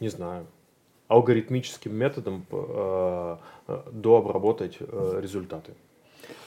не 0.00 0.08
знаю, 0.08 0.46
алгоритмическим 1.08 1.94
методом 1.94 2.46
э, 2.50 3.36
э, 3.68 3.82
дообработать 3.92 4.78
э, 4.80 5.20
результаты. 5.20 5.72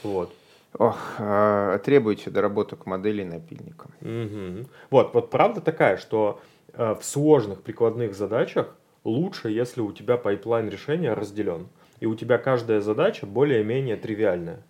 Вот. 0.04 0.34
Ох, 0.78 0.98
э, 1.20 1.80
требуете 1.84 2.30
доработок 2.30 2.86
моделей 2.86 3.26
напильником. 3.26 3.92
Угу. 4.02 4.68
Вот, 4.90 5.14
вот 5.14 5.30
правда 5.30 5.62
такая, 5.62 5.98
что 5.98 6.40
э, 6.74 6.96
в 6.96 7.04
сложных 7.04 7.62
прикладных 7.62 8.16
задачах 8.16 8.76
лучше, 9.04 9.50
если 9.50 9.82
у 9.82 9.92
тебя 9.92 10.18
пайплайн 10.18 10.70
решения 10.70 11.14
разделен. 11.14 11.68
И 12.00 12.06
у 12.06 12.16
тебя 12.16 12.38
каждая 12.38 12.82
задача 12.82 13.26
более-менее 13.26 13.98
тривиальная. 13.98 14.64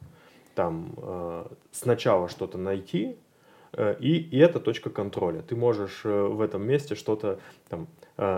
Там 0.55 0.93
э, 0.97 1.45
сначала 1.71 2.27
что-то 2.27 2.57
найти, 2.57 3.17
э, 3.73 3.95
и, 3.99 4.17
и 4.17 4.37
это 4.37 4.59
точка 4.59 4.89
контроля. 4.89 5.41
Ты 5.41 5.55
можешь 5.55 6.01
э, 6.03 6.09
в 6.09 6.41
этом 6.41 6.63
месте 6.63 6.95
что-то 6.95 7.39
там 7.69 7.87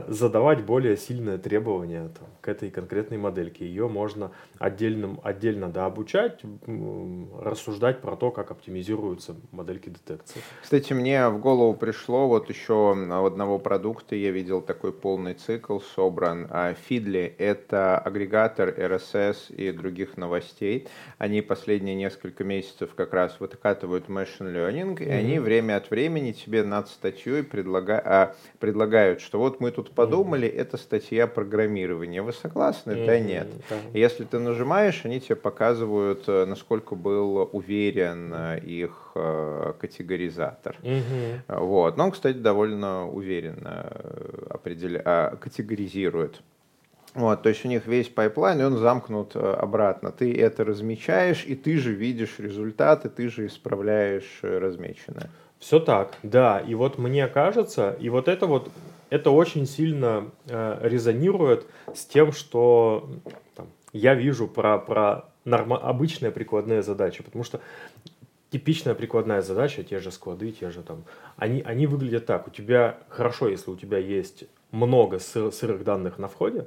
задавать 0.07 0.63
более 0.63 0.95
сильные 0.95 1.37
требования 1.37 2.09
там, 2.17 2.27
к 2.39 2.47
этой 2.47 2.71
конкретной 2.71 3.17
модельке. 3.17 3.65
Ее 3.65 3.89
можно 3.89 4.31
отдельным, 4.57 5.19
отдельно 5.23 5.69
да, 5.69 5.85
обучать, 5.85 6.39
рассуждать 6.65 7.99
про 7.99 8.15
то, 8.15 8.31
как 8.31 8.51
оптимизируются 8.51 9.35
модельки 9.51 9.89
детекции. 9.89 10.39
Кстати, 10.61 10.93
мне 10.93 11.27
в 11.27 11.39
голову 11.39 11.73
пришло 11.73 12.29
вот 12.29 12.49
еще 12.49 12.93
одного 12.93 13.59
продукта, 13.59 14.15
я 14.15 14.31
видел 14.31 14.61
такой 14.61 14.93
полный 14.93 15.33
цикл 15.33 15.79
собран. 15.79 16.45
Feedly— 16.45 17.33
это 17.37 17.97
агрегатор 17.97 18.69
RSS 18.69 19.53
и 19.53 19.71
других 19.73 20.15
новостей. 20.15 20.87
Они 21.17 21.41
последние 21.41 21.95
несколько 21.95 22.45
месяцев 22.45 22.95
как 22.95 23.13
раз 23.13 23.37
выкатывают 23.39 24.07
machine 24.07 24.53
learning, 24.53 24.95
mm-hmm. 24.95 25.05
и 25.05 25.09
они 25.09 25.39
время 25.39 25.75
от 25.75 25.89
времени 25.89 26.31
тебе 26.31 26.63
над 26.63 26.87
статьей 26.87 27.43
предлага... 27.43 28.01
а, 28.05 28.35
предлагают, 28.59 29.19
что 29.19 29.39
вот 29.39 29.59
мы 29.59 29.72
тут 29.73 29.91
подумали, 29.91 30.47
это 30.47 30.77
статья 30.77 31.27
программирования. 31.27 32.21
Вы 32.21 32.31
согласны? 32.31 33.05
Да, 33.05 33.19
нет. 33.19 33.47
Если 33.93 34.23
ты 34.23 34.39
нажимаешь, 34.39 35.01
они 35.03 35.19
тебе 35.19 35.35
показывают, 35.35 36.23
э, 36.27 36.45
насколько 36.45 36.95
был 36.95 37.49
уверен 37.51 38.33
э, 38.33 38.59
их 38.59 39.11
э, 39.15 39.73
категоризатор. 39.79 40.77
Вот. 41.47 41.97
Но 41.97 42.05
он, 42.05 42.11
кстати, 42.11 42.37
довольно 42.37 43.09
уверенно 43.09 43.91
определя... 44.49 45.01
А, 45.03 45.35
категоризирует. 45.35 46.41
Вот, 47.13 47.43
то 47.43 47.49
есть 47.49 47.63
у 47.65 47.67
них 47.67 47.85
весь 47.85 48.09
пайплайн, 48.09 48.59
и 48.61 48.63
он 48.63 48.77
замкнут 48.77 49.35
обратно. 49.35 50.11
Ты 50.11 50.35
это 50.35 50.65
размечаешь, 50.65 51.45
и 51.45 51.55
ты 51.55 51.77
же 51.77 51.93
видишь 51.93 52.39
результаты, 52.39 53.09
ты 53.09 53.29
же 53.29 53.45
исправляешь 53.45 54.39
размеченное. 54.41 55.29
Все 55.59 55.79
так, 55.79 56.17
да. 56.23 56.59
И 56.59 56.75
вот 56.75 56.97
мне 56.97 57.27
кажется, 57.27 57.95
и 57.99 58.09
вот 58.09 58.27
это 58.27 58.47
вот 58.47 58.69
это 59.13 59.29
очень 59.29 59.67
сильно 59.67 60.31
э, 60.47 60.79
резонирует 60.81 61.67
с 61.93 62.03
тем, 62.03 62.31
что 62.31 63.11
там, 63.53 63.69
я 63.91 64.15
вижу 64.15 64.47
про, 64.47 64.79
про 64.79 65.29
норма- 65.45 65.77
обычные 65.77 66.31
прикладные 66.31 66.81
задачи, 66.81 67.21
потому 67.21 67.43
что 67.43 67.61
типичная 68.49 68.95
прикладная 68.95 69.43
задача, 69.43 69.83
те 69.83 69.99
же 69.99 70.09
склады, 70.09 70.51
те 70.51 70.71
же 70.71 70.81
там, 70.81 71.03
они, 71.37 71.61
они 71.61 71.85
выглядят 71.85 72.25
так. 72.25 72.47
У 72.47 72.49
тебя 72.49 72.97
хорошо, 73.07 73.49
если 73.49 73.69
у 73.69 73.75
тебя 73.75 73.99
есть 73.99 74.45
много 74.71 75.19
сыр, 75.19 75.51
сырых 75.51 75.83
данных 75.83 76.17
на 76.17 76.27
входе, 76.27 76.65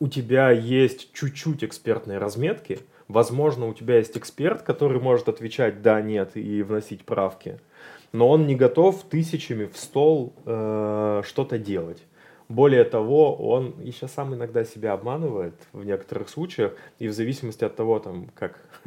у 0.00 0.08
тебя 0.08 0.50
есть 0.50 1.14
чуть-чуть 1.14 1.64
экспертной 1.64 2.18
разметки, 2.18 2.80
возможно, 3.08 3.68
у 3.68 3.72
тебя 3.72 3.96
есть 3.96 4.18
эксперт, 4.18 4.60
который 4.60 5.00
может 5.00 5.30
отвечать 5.30 5.80
да, 5.80 6.02
нет 6.02 6.36
и 6.36 6.62
вносить 6.62 7.06
правки– 7.06 7.58
но 8.12 8.28
он 8.28 8.46
не 8.46 8.54
готов 8.54 9.02
тысячами 9.04 9.66
в 9.66 9.76
стол 9.76 10.34
э, 10.44 11.22
что-то 11.24 11.58
делать. 11.58 12.02
Более 12.48 12.84
того, 12.84 13.34
он 13.34 13.74
еще 13.80 14.08
сам 14.08 14.34
иногда 14.34 14.64
себя 14.64 14.92
обманывает 14.92 15.54
в 15.72 15.84
некоторых 15.84 16.28
случаях, 16.28 16.74
и 16.98 17.08
в 17.08 17.12
зависимости 17.12 17.64
от 17.64 17.74
того, 17.76 17.98
там, 17.98 18.28
как, 18.34 18.60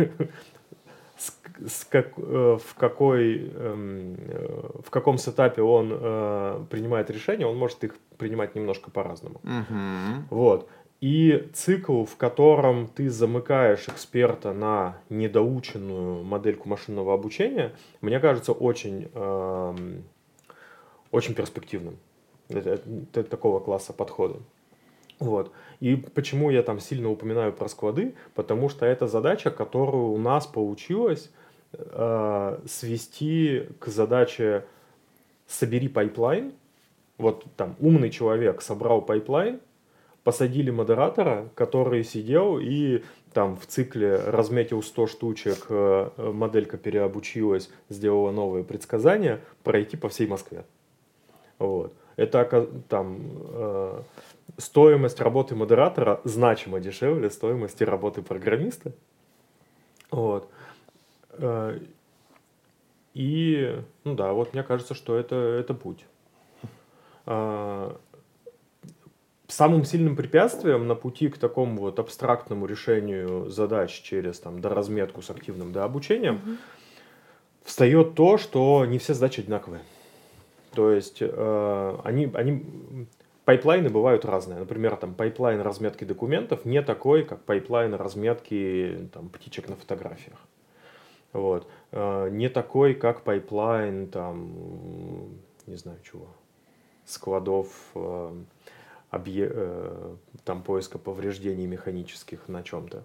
с, 1.18 1.34
с 1.66 1.86
как, 1.86 2.14
э, 2.18 2.58
в, 2.64 2.76
какой, 2.76 3.50
эм, 3.50 4.16
э, 4.18 4.82
в 4.86 4.90
каком 4.92 5.18
сетапе 5.18 5.64
он 5.64 5.92
э, 5.92 6.66
принимает 6.70 7.10
решения, 7.10 7.48
он 7.48 7.58
может 7.58 7.84
их 7.84 7.96
принимать 8.18 8.54
немножко 8.54 8.92
по-разному. 8.92 9.42
Mm-hmm. 9.44 10.24
Вот. 10.30 10.70
И 11.06 11.48
цикл, 11.54 12.04
в 12.04 12.18
котором 12.18 12.88
ты 12.88 13.12
замыкаешь 13.12 13.88
эксперта 13.90 14.54
на 14.54 14.98
недоученную 15.10 16.24
модельку 16.24 16.68
машинного 16.68 17.14
обучения, 17.14 17.76
мне 18.02 18.20
кажется 18.20 18.54
очень, 18.54 19.12
э, 19.14 19.76
очень 21.12 21.36
перспективным. 21.36 22.00
Это, 22.50 22.82
это 23.14 23.24
такого 23.24 23.60
класса 23.60 23.94
подхода. 23.94 24.40
Вот. 25.20 25.52
И 25.80 25.96
почему 25.96 26.50
я 26.50 26.64
там 26.64 26.80
сильно 26.80 27.12
упоминаю 27.12 27.54
про 27.54 27.68
склады? 27.70 28.16
Потому 28.34 28.68
что 28.68 28.88
это 28.88 29.06
задача, 29.06 29.52
которую 29.52 30.08
у 30.08 30.18
нас 30.18 30.48
получилось 30.48 31.30
э, 31.74 32.60
свести 32.66 33.70
к 33.78 33.90
задаче 33.90 34.66
«собери 35.46 35.88
пайплайн». 35.88 36.54
Вот 37.20 37.46
там 37.58 37.76
умный 37.80 38.10
человек 38.10 38.64
собрал 38.64 39.04
пайплайн, 39.04 39.60
посадили 40.26 40.72
модератора, 40.72 41.50
который 41.54 42.04
сидел 42.04 42.58
и 42.60 43.04
там 43.32 43.56
в 43.56 43.68
цикле 43.68 44.16
разметил 44.16 44.82
100 44.82 45.08
штучек, 45.08 45.68
э, 45.70 46.32
моделька 46.34 46.78
переобучилась, 46.78 47.70
сделала 47.90 48.32
новые 48.32 48.64
предсказания, 48.64 49.40
пройти 49.64 49.98
по 49.98 50.10
всей 50.10 50.26
Москве. 50.26 50.66
Вот. 51.60 51.94
Это 52.16 52.68
там 52.90 53.20
э, 53.50 54.02
стоимость 54.58 55.22
работы 55.22 55.56
модератора 55.56 56.22
значимо 56.24 56.80
дешевле 56.80 57.30
стоимости 57.30 57.84
работы 57.84 58.24
программиста. 58.24 58.94
Вот. 60.10 60.50
Э, 61.34 61.78
и, 63.14 63.80
ну 64.04 64.16
да, 64.16 64.34
вот 64.34 64.54
мне 64.54 64.64
кажется, 64.64 64.96
что 64.96 65.16
это, 65.16 65.36
это 65.36 65.76
путь. 65.76 66.04
А, 67.28 67.98
самым 69.48 69.86
сильным 69.86 70.16
препятствием 70.16 70.88
на 70.88 70.96
пути 70.96 71.30
к 71.30 71.38
такому 71.38 71.82
вот 71.82 72.00
абстрактному 72.00 72.66
решению 72.66 73.50
задач 73.50 73.92
через 74.02 74.40
там 74.40 74.62
доразметку 74.62 75.22
с 75.22 75.30
активным 75.30 75.72
дообучением 75.72 76.36
угу. 76.36 76.58
встает 77.64 78.16
то, 78.16 78.38
что 78.38 78.86
не 78.86 78.98
все 78.98 79.14
задачи 79.14 79.42
одинаковые. 79.42 79.82
То 80.74 80.92
есть 80.92 81.18
э, 81.22 82.00
они, 82.04 82.30
они 82.34 82.66
пайплайны 83.46 83.90
бывают 83.90 84.26
разные. 84.26 84.60
Например, 84.60 84.96
там 84.98 85.14
пайплайн 85.14 85.62
разметки 85.62 86.04
документов 86.04 86.66
не 86.66 86.82
такой, 86.82 87.24
как 87.24 87.44
пайплайн 87.44 87.94
разметки 87.94 89.10
там, 89.14 89.30
птичек 89.30 89.70
на 89.70 89.76
фотографиях. 89.76 90.38
Вот. 91.32 91.68
Э, 91.92 92.30
не 92.30 92.50
такой, 92.50 92.94
как 92.94 93.22
пайплайн 93.22 94.08
там, 94.08 94.52
не 95.68 95.76
знаю 95.76 96.00
чего, 96.04 96.28
складов 97.06 97.68
э, 97.94 98.34
объе, 99.16 99.50
э, 99.52 100.16
там, 100.44 100.62
поиска 100.62 100.98
повреждений 100.98 101.66
механических 101.66 102.48
на 102.48 102.64
чем-то. 102.64 103.04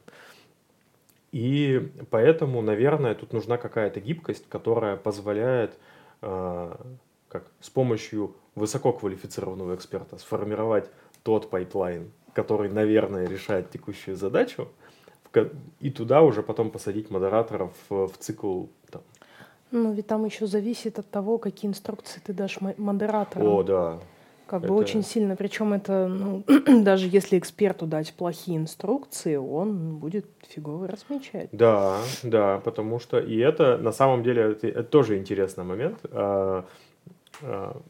И 1.32 1.92
поэтому, 2.10 2.60
наверное, 2.60 3.14
тут 3.14 3.32
нужна 3.32 3.56
какая-то 3.56 4.00
гибкость, 4.00 4.48
которая 4.48 4.96
позволяет 4.96 5.78
э, 6.22 6.74
как, 7.28 7.44
с 7.60 7.70
помощью 7.70 8.34
высококвалифицированного 8.56 9.76
эксперта 9.76 10.18
сформировать 10.18 10.90
тот 11.22 11.48
пайплайн, 11.50 12.10
который, 12.34 12.68
наверное, 12.70 13.28
решает 13.28 13.70
текущую 13.70 14.16
задачу, 14.16 14.68
и 15.78 15.90
туда 15.90 16.22
уже 16.22 16.42
потом 16.42 16.70
посадить 16.70 17.10
модераторов 17.10 17.72
в, 17.88 18.08
в 18.08 18.18
цикл 18.18 18.64
там. 18.90 19.02
Ну, 19.70 19.92
ведь 19.92 20.08
там 20.08 20.24
еще 20.24 20.46
зависит 20.48 20.98
от 20.98 21.08
того, 21.08 21.38
какие 21.38 21.70
инструкции 21.70 22.20
ты 22.24 22.32
дашь 22.32 22.58
модератору. 22.60 23.46
О, 23.46 23.62
да. 23.62 24.00
Как 24.50 24.64
это... 24.64 24.72
бы 24.72 24.80
очень 24.80 25.04
сильно. 25.04 25.36
Причем 25.36 25.72
это, 25.72 26.08
ну, 26.08 26.42
даже 26.82 27.06
если 27.06 27.38
эксперту 27.38 27.86
дать 27.86 28.12
плохие 28.12 28.58
инструкции, 28.58 29.36
он 29.36 29.98
будет 29.98 30.26
фигово 30.48 30.88
размечать. 30.88 31.50
Да, 31.52 31.98
да, 32.24 32.58
потому 32.58 32.98
что 32.98 33.20
и 33.20 33.38
это 33.38 33.78
на 33.78 33.92
самом 33.92 34.24
деле 34.24 34.42
это, 34.50 34.66
это 34.66 34.82
тоже 34.82 35.18
интересный 35.18 35.62
момент. 35.62 36.00
А, 36.10 36.64
а, 37.42 37.80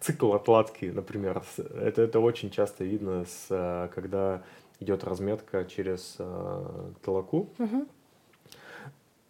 цикл 0.00 0.32
отладки, 0.32 0.86
например, 0.86 1.42
это, 1.58 2.00
это 2.00 2.20
очень 2.20 2.50
часто 2.50 2.84
видно, 2.84 3.26
с, 3.26 3.48
а, 3.50 3.88
когда 3.88 4.42
идет 4.80 5.04
разметка 5.04 5.66
через 5.66 6.16
а, 6.18 6.92
толоку. 7.04 7.50
Угу. 7.58 7.86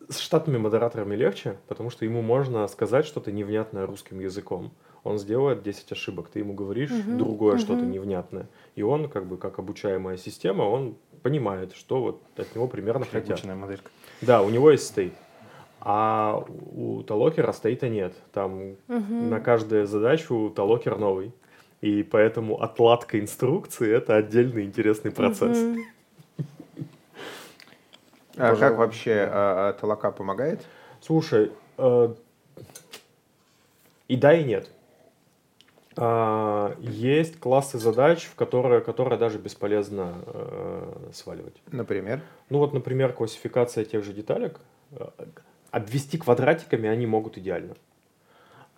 С 0.08 0.20
штатными 0.20 0.58
модераторами 0.58 1.16
легче, 1.16 1.56
потому 1.66 1.90
что 1.90 2.04
ему 2.04 2.22
можно 2.22 2.68
сказать 2.68 3.06
что-то 3.06 3.32
невнятное 3.32 3.86
русским 3.86 4.20
языком 4.20 4.70
он 5.06 5.18
сделает 5.18 5.62
10 5.62 5.92
ошибок. 5.92 6.28
Ты 6.28 6.40
ему 6.40 6.52
говоришь 6.52 6.90
угу, 6.90 7.16
другое 7.16 7.54
угу. 7.54 7.60
что-то 7.60 7.84
невнятное. 7.84 8.46
И 8.74 8.82
он, 8.82 9.08
как 9.08 9.26
бы, 9.26 9.36
как 9.36 9.58
обучаемая 9.58 10.16
система, 10.16 10.62
он 10.62 10.96
понимает, 11.22 11.74
что 11.74 12.00
вот 12.00 12.22
от 12.36 12.54
него 12.54 12.66
примерно 12.66 13.04
хотят. 13.04 13.42
моделька. 13.44 13.90
Да, 14.20 14.42
у 14.42 14.50
него 14.50 14.70
есть 14.70 14.86
стейт. 14.86 15.14
А 15.80 16.44
у 16.74 17.02
Талокера 17.02 17.52
стейта 17.52 17.88
нет. 17.88 18.14
Там 18.32 18.72
угу. 18.88 19.14
на 19.28 19.40
каждую 19.40 19.86
задачу 19.86 20.52
Талокер 20.54 20.98
новый. 20.98 21.32
И 21.80 22.02
поэтому 22.02 22.60
отладка 22.60 23.20
инструкции 23.20 23.94
это 23.94 24.16
отдельный 24.16 24.64
интересный 24.64 25.10
процесс. 25.10 25.58
Угу. 25.58 25.80
А 28.38 28.54
как 28.56 28.76
вообще 28.76 29.28
а, 29.30 29.70
а, 29.70 29.72
Талака 29.72 30.10
помогает? 30.10 30.60
Слушай, 31.00 31.52
э, 31.78 32.14
и 34.08 34.16
да, 34.16 34.34
и 34.34 34.44
нет. 34.44 34.70
А, 35.98 36.76
есть 36.78 37.38
классы 37.40 37.78
задач, 37.78 38.24
в 38.24 38.34
которые, 38.34 38.80
которые 38.82 39.18
даже 39.18 39.38
бесполезно 39.38 40.14
э, 40.26 41.10
сваливать. 41.14 41.56
Например? 41.72 42.20
Ну 42.50 42.58
вот, 42.58 42.74
например, 42.74 43.12
классификация 43.12 43.84
тех 43.84 44.04
же 44.04 44.12
деталек. 44.12 44.60
Э, 44.92 45.08
обвести 45.70 46.18
квадратиками 46.18 46.88
они 46.88 47.06
могут 47.06 47.38
идеально. 47.38 47.74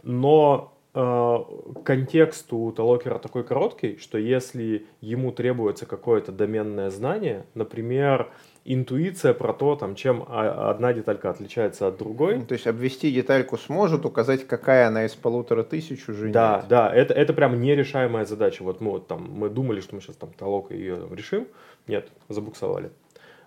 Но 0.05 0.78
контекст 0.93 2.53
у 2.53 2.73
талокера 2.73 3.19
такой 3.19 3.45
короткий, 3.45 3.99
что 3.99 4.19
если 4.19 4.87
ему 5.01 5.33
требуется 5.33 5.87
какое-то 5.87 6.33
доменное 6.33 6.91
знание, 6.91 7.45
например, 7.55 8.31
интуиция 8.65 9.33
про 9.33 9.53
то, 9.53 9.77
там, 9.77 9.95
чем 9.95 10.25
одна 10.29 10.93
деталька 10.93 11.31
отличается 11.31 11.87
от 11.87 11.99
другой. 11.99 12.37
Ну, 12.37 12.47
то 12.47 12.53
есть 12.53 12.67
обвести 12.67 13.11
детальку 13.13 13.57
сможет, 13.57 14.05
указать, 14.05 14.47
какая 14.47 14.89
она 14.89 15.07
из 15.07 15.15
полутора 15.15 15.63
тысяч 15.63 16.09
уже 16.09 16.29
Да, 16.29 16.59
нет. 16.59 16.69
да, 16.69 16.95
это, 16.95 17.15
это 17.15 17.33
прям 17.33 17.61
нерешаемая 17.61 18.25
задача. 18.25 18.63
Вот 18.63 18.81
мы 18.81 18.93
вот 18.93 19.07
там, 19.07 19.31
мы 19.31 19.49
думали, 19.49 19.81
что 19.81 19.95
мы 19.95 20.01
сейчас 20.01 20.17
там 20.17 20.31
толок 20.37 20.71
ее 20.71 20.97
там, 20.97 21.15
решим. 21.15 21.47
Нет, 21.87 22.09
забуксовали. 22.29 22.91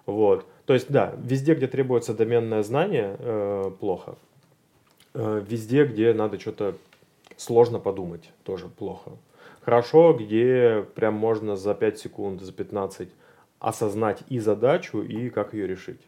Вот. 0.06 0.46
То 0.66 0.74
есть, 0.74 0.90
да, 0.90 1.14
везде, 1.18 1.54
где 1.54 1.68
требуется 1.68 2.14
доменное 2.14 2.64
знание, 2.64 3.16
э, 3.20 3.72
плохо. 3.80 4.16
Э, 5.14 5.44
везде, 5.48 5.86
где 5.86 6.14
надо 6.14 6.40
что-то 6.40 6.76
сложно 7.42 7.80
подумать, 7.80 8.30
тоже 8.44 8.68
плохо. 8.68 9.12
Хорошо, 9.62 10.14
где 10.14 10.86
прям 10.96 11.14
можно 11.16 11.56
за 11.56 11.74
5 11.74 12.00
секунд, 12.00 12.42
за 12.42 12.52
15 12.52 13.10
осознать 13.60 14.20
и 14.30 14.40
задачу, 14.40 15.02
и 15.02 15.30
как 15.30 15.54
ее 15.54 15.68
решить. 15.68 16.02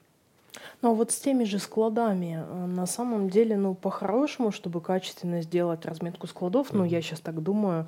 Ну 0.82 0.92
а 0.92 0.94
вот 0.94 1.12
с 1.12 1.20
теми 1.20 1.46
же 1.46 1.60
складами, 1.60 2.44
э, 2.48 2.66
на 2.66 2.86
самом 2.86 3.30
деле, 3.30 3.58
ну 3.58 3.74
по-хорошему, 3.74 4.52
чтобы 4.52 4.82
качественно 4.82 5.42
сделать 5.42 5.86
разметку 5.86 6.28
складов, 6.28 6.72
mm-hmm. 6.72 6.78
ну 6.78 6.84
я 6.86 7.02
сейчас 7.02 7.20
так 7.20 7.42
думаю, 7.42 7.88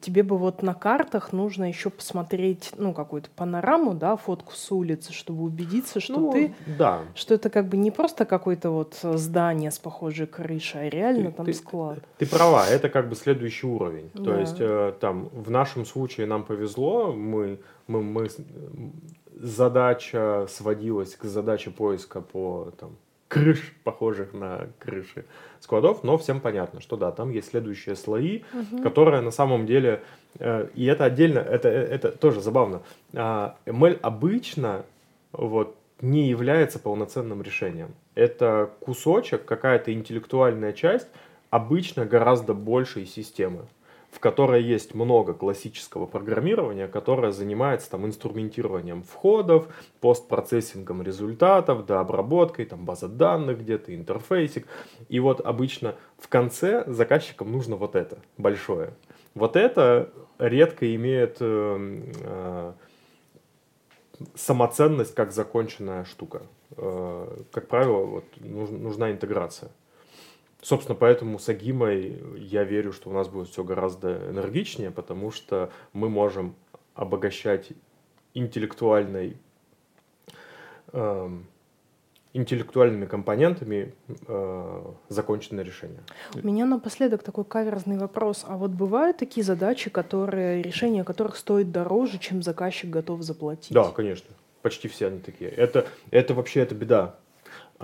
тебе 0.00 0.22
бы 0.22 0.38
вот 0.38 0.62
на 0.62 0.74
картах 0.74 1.32
нужно 1.32 1.68
еще 1.68 1.90
посмотреть, 1.90 2.72
ну, 2.76 2.94
какую-то 2.94 3.28
панораму, 3.34 3.94
да, 3.94 4.16
фотку 4.16 4.52
с 4.52 4.72
улицы, 4.72 5.12
чтобы 5.12 5.44
убедиться, 5.44 6.00
что 6.00 6.18
ну, 6.18 6.32
ты, 6.32 6.54
да. 6.78 7.00
что 7.14 7.34
это 7.34 7.50
как 7.50 7.68
бы 7.68 7.76
не 7.76 7.90
просто 7.90 8.24
какое-то 8.24 8.70
вот 8.70 8.98
здание 9.02 9.70
с 9.70 9.78
похожей 9.78 10.26
крышей, 10.26 10.86
а 10.86 10.88
реально 10.88 11.30
ты, 11.30 11.36
там 11.36 11.46
ты, 11.46 11.52
склад. 11.52 11.98
Ты, 12.18 12.26
ты 12.26 12.36
права, 12.36 12.66
это 12.68 12.88
как 12.88 13.08
бы 13.08 13.14
следующий 13.14 13.66
уровень. 13.66 14.10
Да. 14.14 14.24
То 14.24 14.40
есть 14.40 14.56
э, 14.60 14.94
там 15.00 15.28
в 15.28 15.50
нашем 15.50 15.84
случае 15.84 16.26
нам 16.26 16.44
повезло, 16.44 17.12
мы, 17.12 17.60
мы, 17.86 18.02
мы 18.02 18.28
задача 19.34 20.46
сводилась 20.48 21.16
к 21.16 21.24
задаче 21.24 21.70
поиска 21.70 22.20
по 22.20 22.72
там 22.78 22.96
крыш, 23.32 23.72
похожих 23.82 24.34
на 24.34 24.68
крыши 24.78 25.24
складов, 25.60 26.04
но 26.04 26.18
всем 26.18 26.38
понятно, 26.38 26.82
что 26.82 26.98
да, 26.98 27.10
там 27.12 27.30
есть 27.30 27.48
следующие 27.48 27.96
слои, 27.96 28.42
угу. 28.52 28.82
которые 28.82 29.22
на 29.22 29.30
самом 29.30 29.64
деле, 29.64 30.02
э, 30.38 30.68
и 30.74 30.84
это 30.84 31.06
отдельно, 31.06 31.38
это, 31.38 31.70
это 31.70 32.12
тоже 32.12 32.42
забавно, 32.42 32.82
э, 33.14 33.16
ML 33.64 33.98
обычно 34.02 34.84
вот, 35.32 35.74
не 36.02 36.28
является 36.28 36.78
полноценным 36.78 37.40
решением. 37.40 37.94
Это 38.14 38.68
кусочек, 38.80 39.46
какая-то 39.46 39.94
интеллектуальная 39.94 40.74
часть, 40.74 41.08
обычно 41.48 42.04
гораздо 42.04 42.52
большей 42.52 43.06
системы 43.06 43.60
в 44.12 44.20
которой 44.20 44.62
есть 44.62 44.94
много 44.94 45.32
классического 45.32 46.04
программирования, 46.04 46.86
которое 46.86 47.32
занимается 47.32 47.90
там 47.90 48.04
инструментированием 48.06 49.02
входов, 49.02 49.68
постпроцессингом 50.00 51.02
результатов, 51.02 51.86
да, 51.86 52.00
обработкой, 52.00 52.66
там 52.66 52.84
база 52.84 53.08
данных 53.08 53.60
где-то, 53.60 53.94
интерфейсик. 53.94 54.66
И 55.08 55.18
вот 55.18 55.40
обычно 55.40 55.96
в 56.18 56.28
конце 56.28 56.84
заказчикам 56.86 57.50
нужно 57.50 57.76
вот 57.76 57.96
это 57.96 58.18
большое. 58.36 58.92
Вот 59.34 59.56
это 59.56 60.12
редко 60.38 60.94
имеет 60.94 61.38
э, 61.40 62.02
э, 62.20 62.72
самоценность 64.34 65.14
как 65.14 65.32
законченная 65.32 66.04
штука. 66.04 66.42
Э, 66.76 67.44
как 67.50 67.66
правило, 67.66 68.04
вот, 68.04 68.24
нужна 68.40 69.10
интеграция. 69.10 69.70
Собственно, 70.62 70.94
поэтому 70.94 71.40
с 71.40 71.48
Агимой 71.48 72.22
я 72.38 72.62
верю, 72.62 72.92
что 72.92 73.10
у 73.10 73.12
нас 73.12 73.28
будет 73.28 73.48
все 73.48 73.64
гораздо 73.64 74.30
энергичнее, 74.30 74.92
потому 74.92 75.32
что 75.32 75.72
мы 75.92 76.08
можем 76.08 76.54
обогащать 76.94 77.72
интеллектуальной, 78.32 79.36
эм, 80.92 81.48
интеллектуальными 82.32 83.06
компонентами 83.06 83.92
э, 84.28 84.82
законченное 85.08 85.64
решение. 85.64 86.00
У 86.40 86.46
меня 86.46 86.64
напоследок 86.64 87.24
такой 87.24 87.44
каверзный 87.44 87.98
вопрос. 87.98 88.44
А 88.46 88.56
вот 88.56 88.70
бывают 88.70 89.16
такие 89.16 89.42
задачи, 89.42 89.90
которые, 89.90 90.62
решение 90.62 91.02
которых 91.02 91.36
стоит 91.36 91.72
дороже, 91.72 92.20
чем 92.20 92.40
заказчик 92.40 92.88
готов 92.88 93.22
заплатить? 93.22 93.72
Да, 93.72 93.90
конечно. 93.90 94.30
Почти 94.62 94.86
все 94.86 95.08
они 95.08 95.18
такие. 95.18 95.50
Это, 95.50 95.88
это 96.12 96.34
вообще 96.34 96.60
это 96.60 96.76
беда. 96.76 97.16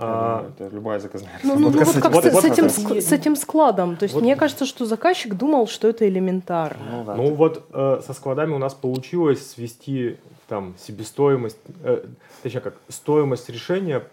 А, 0.01 0.49
это 0.49 0.73
любая 0.73 0.99
заказная 0.99 1.39
ну, 1.43 1.55
ну, 1.59 1.69
ну 1.69 1.83
вот 1.83 1.95
как 2.01 2.11
вот, 2.13 2.23
с, 2.23 2.31
вот, 2.31 2.43
с, 2.43 2.45
этим, 2.45 2.63
вот, 2.67 3.03
с 3.03 3.11
этим 3.11 3.35
складом. 3.35 3.97
То 3.97 4.03
есть 4.03 4.15
вот. 4.15 4.23
мне 4.23 4.35
кажется, 4.35 4.65
что 4.65 4.85
заказчик 4.85 5.33
думал, 5.35 5.67
что 5.67 5.89
это 5.89 6.07
элементарно. 6.07 6.85
Ну, 6.91 7.03
да, 7.03 7.15
ну 7.15 7.33
вот 7.35 7.67
э, 7.73 8.01
со 8.05 8.13
складами 8.13 8.53
у 8.53 8.57
нас 8.57 8.73
получилось 8.73 9.51
свести 9.51 10.17
там 10.47 10.75
себестоимость, 10.79 11.57
э, 11.83 12.05
точнее 12.41 12.61
как, 12.61 12.75
стоимость 12.87 13.49
решения 13.49 14.03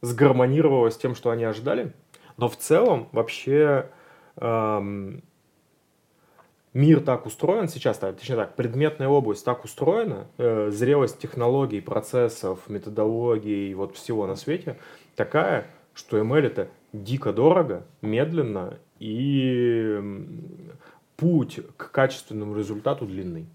сгармонировала 0.00 0.90
с 0.90 0.96
тем, 0.96 1.14
что 1.14 1.30
они 1.30 1.44
ожидали. 1.44 1.92
Но 2.36 2.48
в 2.48 2.56
целом 2.56 3.08
вообще 3.12 3.86
эм, 4.36 5.22
мир 6.74 7.00
так 7.00 7.26
устроен 7.26 7.68
сейчас, 7.68 7.98
точнее 7.98 8.36
так, 8.36 8.54
предметная 8.54 9.08
область 9.08 9.44
так 9.44 9.64
устроена, 9.64 10.26
э, 10.38 10.70
зрелость 10.70 11.18
технологий, 11.18 11.80
процессов, 11.80 12.60
методологий, 12.68 13.74
вот 13.74 13.96
всего 13.96 14.26
на 14.26 14.36
свете– 14.36 14.78
такая, 15.16 15.66
что 15.94 16.18
ML 16.18 16.46
это 16.46 16.68
дико 16.92 17.32
дорого, 17.32 17.84
медленно 18.00 18.78
и 18.98 20.00
путь 21.16 21.60
к 21.76 21.90
качественному 21.90 22.56
результату 22.56 23.06
длинный. 23.06 23.46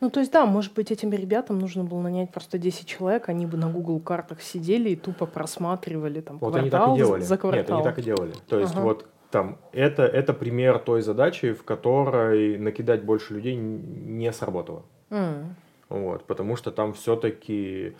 Ну, 0.00 0.08
то 0.08 0.20
есть, 0.20 0.30
да, 0.30 0.46
может 0.46 0.72
быть, 0.74 0.92
этим 0.92 1.10
ребятам 1.10 1.58
нужно 1.58 1.82
было 1.82 2.00
нанять 2.00 2.30
просто 2.30 2.58
10 2.58 2.86
человек, 2.86 3.28
они 3.28 3.44
бы 3.44 3.56
на 3.56 3.68
Google 3.68 3.98
картах 3.98 4.40
сидели 4.40 4.90
и 4.90 4.96
тупо 4.96 5.26
просматривали 5.26 6.20
там 6.20 6.38
вот 6.38 6.52
квартал 6.52 6.60
они 6.60 6.70
так 6.70 6.94
и 6.94 6.98
делали. 6.98 7.22
за 7.22 7.36
квартал. 7.36 7.60
Нет, 7.60 7.70
они 7.70 7.82
так 7.82 7.98
и 7.98 8.02
делали. 8.02 8.32
То 8.48 8.60
есть, 8.60 8.72
ага. 8.72 8.82
вот 8.82 9.06
там, 9.34 9.58
это, 9.72 10.04
это 10.04 10.32
пример 10.32 10.78
той 10.78 11.02
задачи, 11.02 11.54
в 11.54 11.64
которой 11.64 12.56
накидать 12.56 13.02
больше 13.02 13.34
людей 13.34 13.56
не 13.56 14.32
сработало. 14.32 14.84
Mm. 15.10 15.46
Вот, 15.88 16.24
потому 16.24 16.54
что 16.54 16.70
там 16.70 16.92
все-таки 16.92 17.96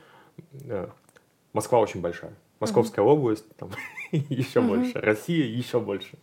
э, 0.63 0.89
Москва 1.53 1.81
очень 1.81 2.01
большая. 2.01 2.35
Московская 2.61 3.03
mm-hmm. 3.03 3.09
область, 3.09 3.57
там 3.57 3.71
еще 4.13 4.61
mm-hmm. 4.61 4.69
больше, 4.69 5.01
Россия 5.01 5.45
еще 5.45 5.81
больше. 5.81 6.17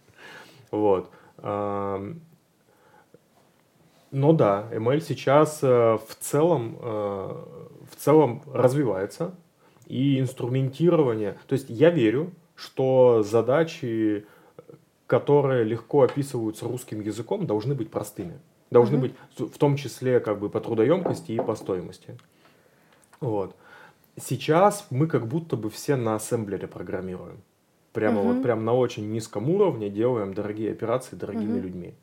Вот. 0.72 1.10
Но 1.42 2.14
да, 4.12 4.70
ML 4.72 5.02
сейчас 5.02 5.60
э, 5.62 5.68
в 5.68 6.16
целом, 6.22 6.78
э, 6.80 7.36
в 7.92 7.96
целом 7.98 8.44
развивается. 8.54 9.36
И 9.88 10.22
инструментирование. 10.22 11.38
То 11.48 11.54
есть 11.54 11.70
я 11.70 11.90
верю, 11.90 12.32
что 12.56 13.24
задачи, 13.24 14.26
которые 15.12 15.66
легко 15.66 16.04
описываются 16.04 16.66
русским 16.66 17.02
языком, 17.02 17.46
должны 17.46 17.76
быть 17.76 17.92
простыми. 17.92 18.40
Должны 18.70 18.96
mm-hmm. 18.96 19.14
быть 19.38 19.52
в 19.54 19.58
том 19.58 19.76
числе 19.76 20.22
как 20.22 20.40
бы 20.40 20.50
по 20.50 20.62
трудоемкости 20.62 21.34
и 21.34 21.38
по 21.38 21.56
стоимости. 21.56 22.18
Вот 23.20 23.54
сейчас 24.18 24.88
мы 24.90 25.08
как 25.08 25.28
будто 25.28 25.58
бы 25.58 25.70
все 25.70 25.98
на 25.98 26.16
ассемблере 26.16 26.66
программируем. 26.66 27.42
Прямо 27.92 28.22
угу. 28.22 28.30
вот 28.30 28.44
прям 28.44 28.64
на 28.64 28.74
очень 28.74 29.12
низком 29.12 29.50
уровне 29.50 29.90
делаем 29.90 30.34
дорогие 30.34 30.72
операции 30.72 31.18
дорогими 31.18 31.58
угу. 31.58 31.64
людьми. 31.64 31.94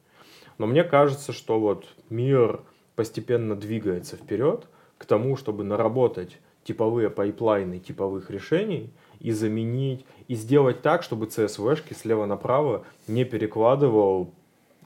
Но 0.59 0.67
мне 0.67 0.85
кажется, 0.85 1.33
что 1.33 1.59
вот 1.59 1.87
мир 2.11 2.61
постепенно 2.95 3.57
двигается 3.57 4.17
вперед 4.17 4.67
к 4.99 5.07
тому, 5.07 5.39
чтобы 5.39 5.65
наработать 5.65 6.37
типовые 6.63 7.09
пайплайны 7.09 7.79
типовых 7.79 8.29
решений 8.29 8.93
и 9.21 9.33
заменить, 9.33 10.05
и 10.29 10.35
сделать 10.35 10.83
так, 10.83 11.03
чтобы 11.03 11.27
CSV-шки 11.27 11.95
слева 11.95 12.27
направо 12.27 12.85
не 13.07 13.25
перекладывал 13.25 14.31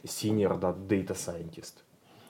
senior 0.05 0.59
data 0.61 1.15
scientist 1.15 1.75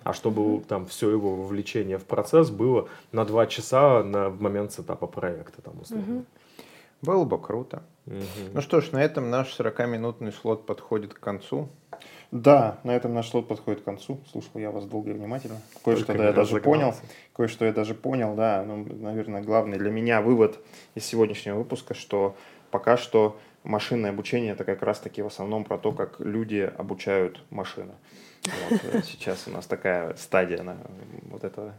а 0.04 0.12
чтобы 0.12 0.62
там 0.64 0.86
все 0.86 1.10
его 1.10 1.34
вовлечение 1.36 1.98
в 1.98 2.04
процесс 2.04 2.50
было 2.50 2.88
на 3.12 3.24
два 3.24 3.46
часа 3.46 4.02
на 4.02 4.30
момент 4.30 4.72
сетапа 4.72 5.06
проекта 5.06 5.62
там 5.62 5.80
условно. 5.80 6.16
Угу. 6.16 6.24
Было 7.02 7.24
бы 7.24 7.40
круто. 7.40 7.82
Угу. 8.06 8.52
Ну 8.54 8.60
что 8.60 8.80
ж, 8.80 8.92
на 8.92 9.02
этом 9.02 9.30
наш 9.30 9.58
40-минутный 9.58 10.32
слот 10.32 10.66
подходит 10.66 11.14
к 11.14 11.20
концу. 11.20 11.68
Да, 12.32 12.78
на 12.82 12.96
этом 12.96 13.12
наш 13.12 13.28
слот 13.28 13.46
подходит 13.46 13.82
к 13.82 13.84
концу. 13.84 14.18
Слушал 14.32 14.52
я 14.54 14.70
вас 14.70 14.86
долго 14.86 15.10
и 15.10 15.12
внимательно. 15.12 15.60
Кое-что 15.84 16.14
да, 16.14 16.24
я 16.24 16.32
даже 16.32 16.60
понял. 16.60 16.94
Кое-что 17.34 17.66
я 17.66 17.72
даже 17.72 17.94
понял, 17.94 18.34
да. 18.34 18.64
Ну, 18.66 18.86
наверное, 19.00 19.42
главный 19.42 19.76
для 19.76 19.90
меня 19.90 20.22
вывод 20.22 20.58
из 20.94 21.04
сегодняшнего 21.04 21.58
выпуска, 21.58 21.92
что 21.92 22.34
пока 22.70 22.96
что 22.96 23.38
машинное 23.64 24.10
обучение 24.10 24.52
это 24.52 24.64
как 24.64 24.82
раз-таки 24.82 25.20
в 25.20 25.26
основном 25.26 25.64
про 25.64 25.76
то, 25.76 25.92
как 25.92 26.20
люди 26.20 26.72
обучают 26.78 27.42
машины. 27.50 27.92
Вот, 28.70 28.80
э, 28.92 29.02
сейчас 29.04 29.46
у 29.46 29.50
нас 29.50 29.66
такая 29.66 30.14
стадия 30.16 30.62
на 30.62 30.78
вот, 31.24 31.44
этого, 31.44 31.74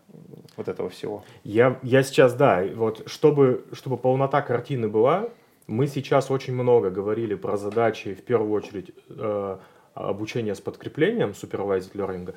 вот 0.56 0.68
этого 0.68 0.89
всего. 0.89 1.24
Я, 1.43 1.80
я 1.82 2.04
сейчас, 2.04 2.36
да, 2.36 2.64
вот 2.76 3.10
чтобы, 3.10 3.66
чтобы 3.74 3.97
полнота 3.97 4.43
картины 4.43 4.88
была, 4.88 5.30
мы 5.66 5.88
сейчас 5.88 6.30
очень 6.30 6.54
много 6.54 6.91
говорили 6.91 7.36
про 7.36 7.58
задачи, 7.58 8.14
в 8.14 8.24
первую 8.24 8.51
очередь, 8.51 8.91
э, 9.10 9.58
обучения 9.94 10.56
с 10.56 10.62
подкреплением, 10.62 11.32
supervised 11.32 11.94
learning, 11.94 12.36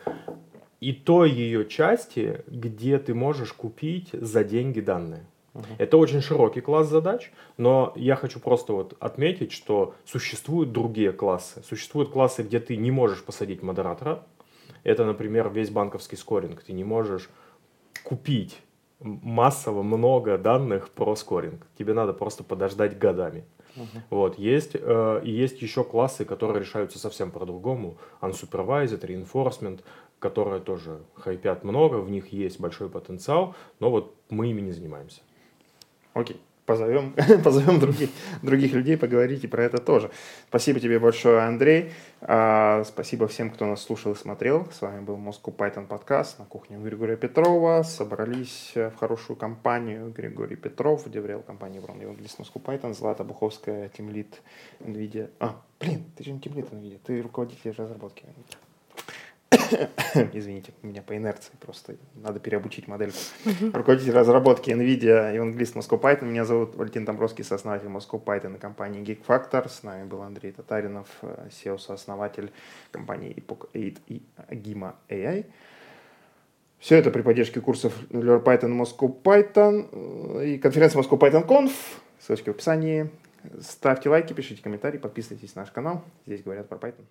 и 0.81 0.93
той 0.93 1.31
ее 1.31 1.67
части, 1.67 2.43
где 2.47 2.99
ты 2.99 3.15
можешь 3.15 3.53
купить 3.53 4.11
за 4.13 4.45
деньги 4.45 4.81
данные. 4.81 5.27
Uh-huh. 5.55 5.65
Это 5.79 5.97
очень 5.97 6.21
широкий 6.21 6.61
класс 6.61 6.89
задач, 6.89 7.33
но 7.57 7.93
я 7.97 8.15
хочу 8.15 8.41
просто 8.41 8.75
вот 8.75 8.95
отметить, 9.01 9.53
что 9.53 9.95
существуют 10.05 10.73
другие 10.73 11.13
классы. 11.13 11.63
Существуют 11.63 12.11
классы, 12.11 12.43
где 12.43 12.61
ты 12.61 12.77
не 12.77 12.91
можешь 12.91 13.25
посадить 13.25 13.63
модератора. 13.63 14.23
Это, 14.85 15.07
например, 15.07 15.49
весь 15.49 15.71
банковский 15.71 16.17
скоринг. 16.17 16.63
Ты 16.63 16.75
не 16.75 16.85
можешь 16.85 17.31
купить 18.05 18.61
массово 19.01 19.83
много 19.83 20.37
данных 20.37 20.91
про 20.91 21.17
скоринг. 21.17 21.67
Тебе 21.79 21.95
надо 21.95 22.13
просто 22.13 22.45
подождать 22.45 22.99
годами. 22.99 23.45
Uh-huh. 23.77 24.01
Вот, 24.11 24.39
есть, 24.39 24.72
э, 24.74 25.20
есть 25.24 25.62
еще 25.62 25.85
классы, 25.85 26.24
которые 26.24 26.61
решаются 26.61 26.99
совсем 26.99 27.31
по-другому. 27.31 27.97
Unsupervised, 28.20 29.01
reinforcement, 29.01 29.81
которые 30.18 30.61
тоже 30.61 31.03
хайпят 31.14 31.64
много, 31.64 31.97
в 31.97 32.11
них 32.11 32.33
есть 32.33 32.59
большой 32.59 32.89
потенциал, 32.89 33.55
но 33.81 33.91
вот 33.91 34.14
мы 34.31 34.51
ими 34.51 34.61
не 34.62 34.72
занимаемся. 34.72 35.20
Окей 36.14 36.41
позовем, 36.67 37.14
позовем 37.45 37.81
других, 37.81 38.11
других 38.43 38.73
людей 38.73 38.97
поговорить 38.97 39.45
и 39.45 39.47
про 39.47 39.64
это 39.64 39.79
тоже. 39.79 40.11
Спасибо 40.49 40.81
тебе 40.81 40.99
большое, 40.99 41.41
Андрей. 41.41 41.93
А, 42.21 42.85
спасибо 42.85 43.29
всем, 43.29 43.51
кто 43.51 43.67
нас 43.67 43.83
слушал 43.83 44.12
и 44.12 44.17
смотрел. 44.17 44.69
С 44.73 44.83
вами 44.83 45.01
был 45.01 45.17
Moscow 45.17 45.55
Python 45.57 45.87
подкаст 45.87 46.39
на 46.39 46.45
кухне 46.45 46.77
Григория 46.77 47.17
Петрова. 47.17 47.83
Собрались 47.83 48.73
в 48.75 48.93
хорошую 48.99 49.37
компанию 49.37 50.11
Григорий 50.11 50.57
Петров, 50.57 51.09
Деврел 51.09 51.41
компании 51.41 51.79
Врон 51.79 52.01
Евангелист 52.01 52.41
Moscow 52.41 52.62
Python, 52.62 52.93
Злата 52.93 53.25
Буховская, 53.25 53.89
тимлит 53.89 54.43
NVIDIA. 54.81 55.31
А, 55.39 55.61
блин, 55.81 56.05
ты 56.17 56.25
же 56.25 56.33
не 56.33 56.41
тимлит 56.41 56.71
NVIDIA, 56.73 56.99
ты 57.05 57.23
руководитель 57.23 57.73
разработки. 57.77 58.25
Извините, 60.33 60.73
у 60.83 60.87
меня 60.87 61.03
по 61.03 61.17
инерции 61.17 61.53
просто 61.61 61.97
надо 62.15 62.41
переобучить 62.41 62.89
модель. 62.89 63.13
Руководитель 63.73 64.13
разработки 64.13 64.71
NVIDIA 64.71 65.35
и 65.35 65.39
английст 65.39 65.77
Moscow 65.77 66.01
Python. 66.01 66.25
Меня 66.25 66.45
зовут 66.45 66.75
Валентин 66.77 67.05
Домбровский, 67.05 67.45
сооснователь 67.45 67.89
Moscow 67.89 68.23
Python 68.23 68.57
и 68.57 68.59
компании 68.59 69.03
Geek 69.03 69.25
Factor. 69.27 69.69
С 69.69 69.83
нами 69.83 70.05
был 70.05 70.23
Андрей 70.23 70.53
Татаринов, 70.53 71.09
SEO-сооснователь 71.23 72.51
компании 72.91 73.35
Epoch 73.35 73.69
8 73.73 73.95
и 74.09 74.23
Agima 74.49 74.95
AI. 75.09 75.47
Все 76.79 76.97
это 76.97 77.11
при 77.11 77.23
поддержке 77.23 77.61
курсов 77.61 77.95
Learn 78.11 78.43
Python 78.43 78.77
Moscow 78.79 79.23
Python 79.23 80.45
и 80.45 80.59
конференции 80.59 80.99
Moscow 80.99 81.19
Python 81.19 81.47
Conf. 81.47 81.73
Ссылочки 82.19 82.51
в 82.51 82.55
описании. 82.55 83.11
Ставьте 83.61 84.09
лайки, 84.09 84.33
пишите 84.33 84.63
комментарии, 84.63 84.99
подписывайтесь 84.99 85.55
на 85.55 85.63
наш 85.63 85.71
канал. 85.71 86.03
Здесь 86.27 86.43
говорят 86.43 86.69
про 86.69 86.79
Python. 86.79 87.05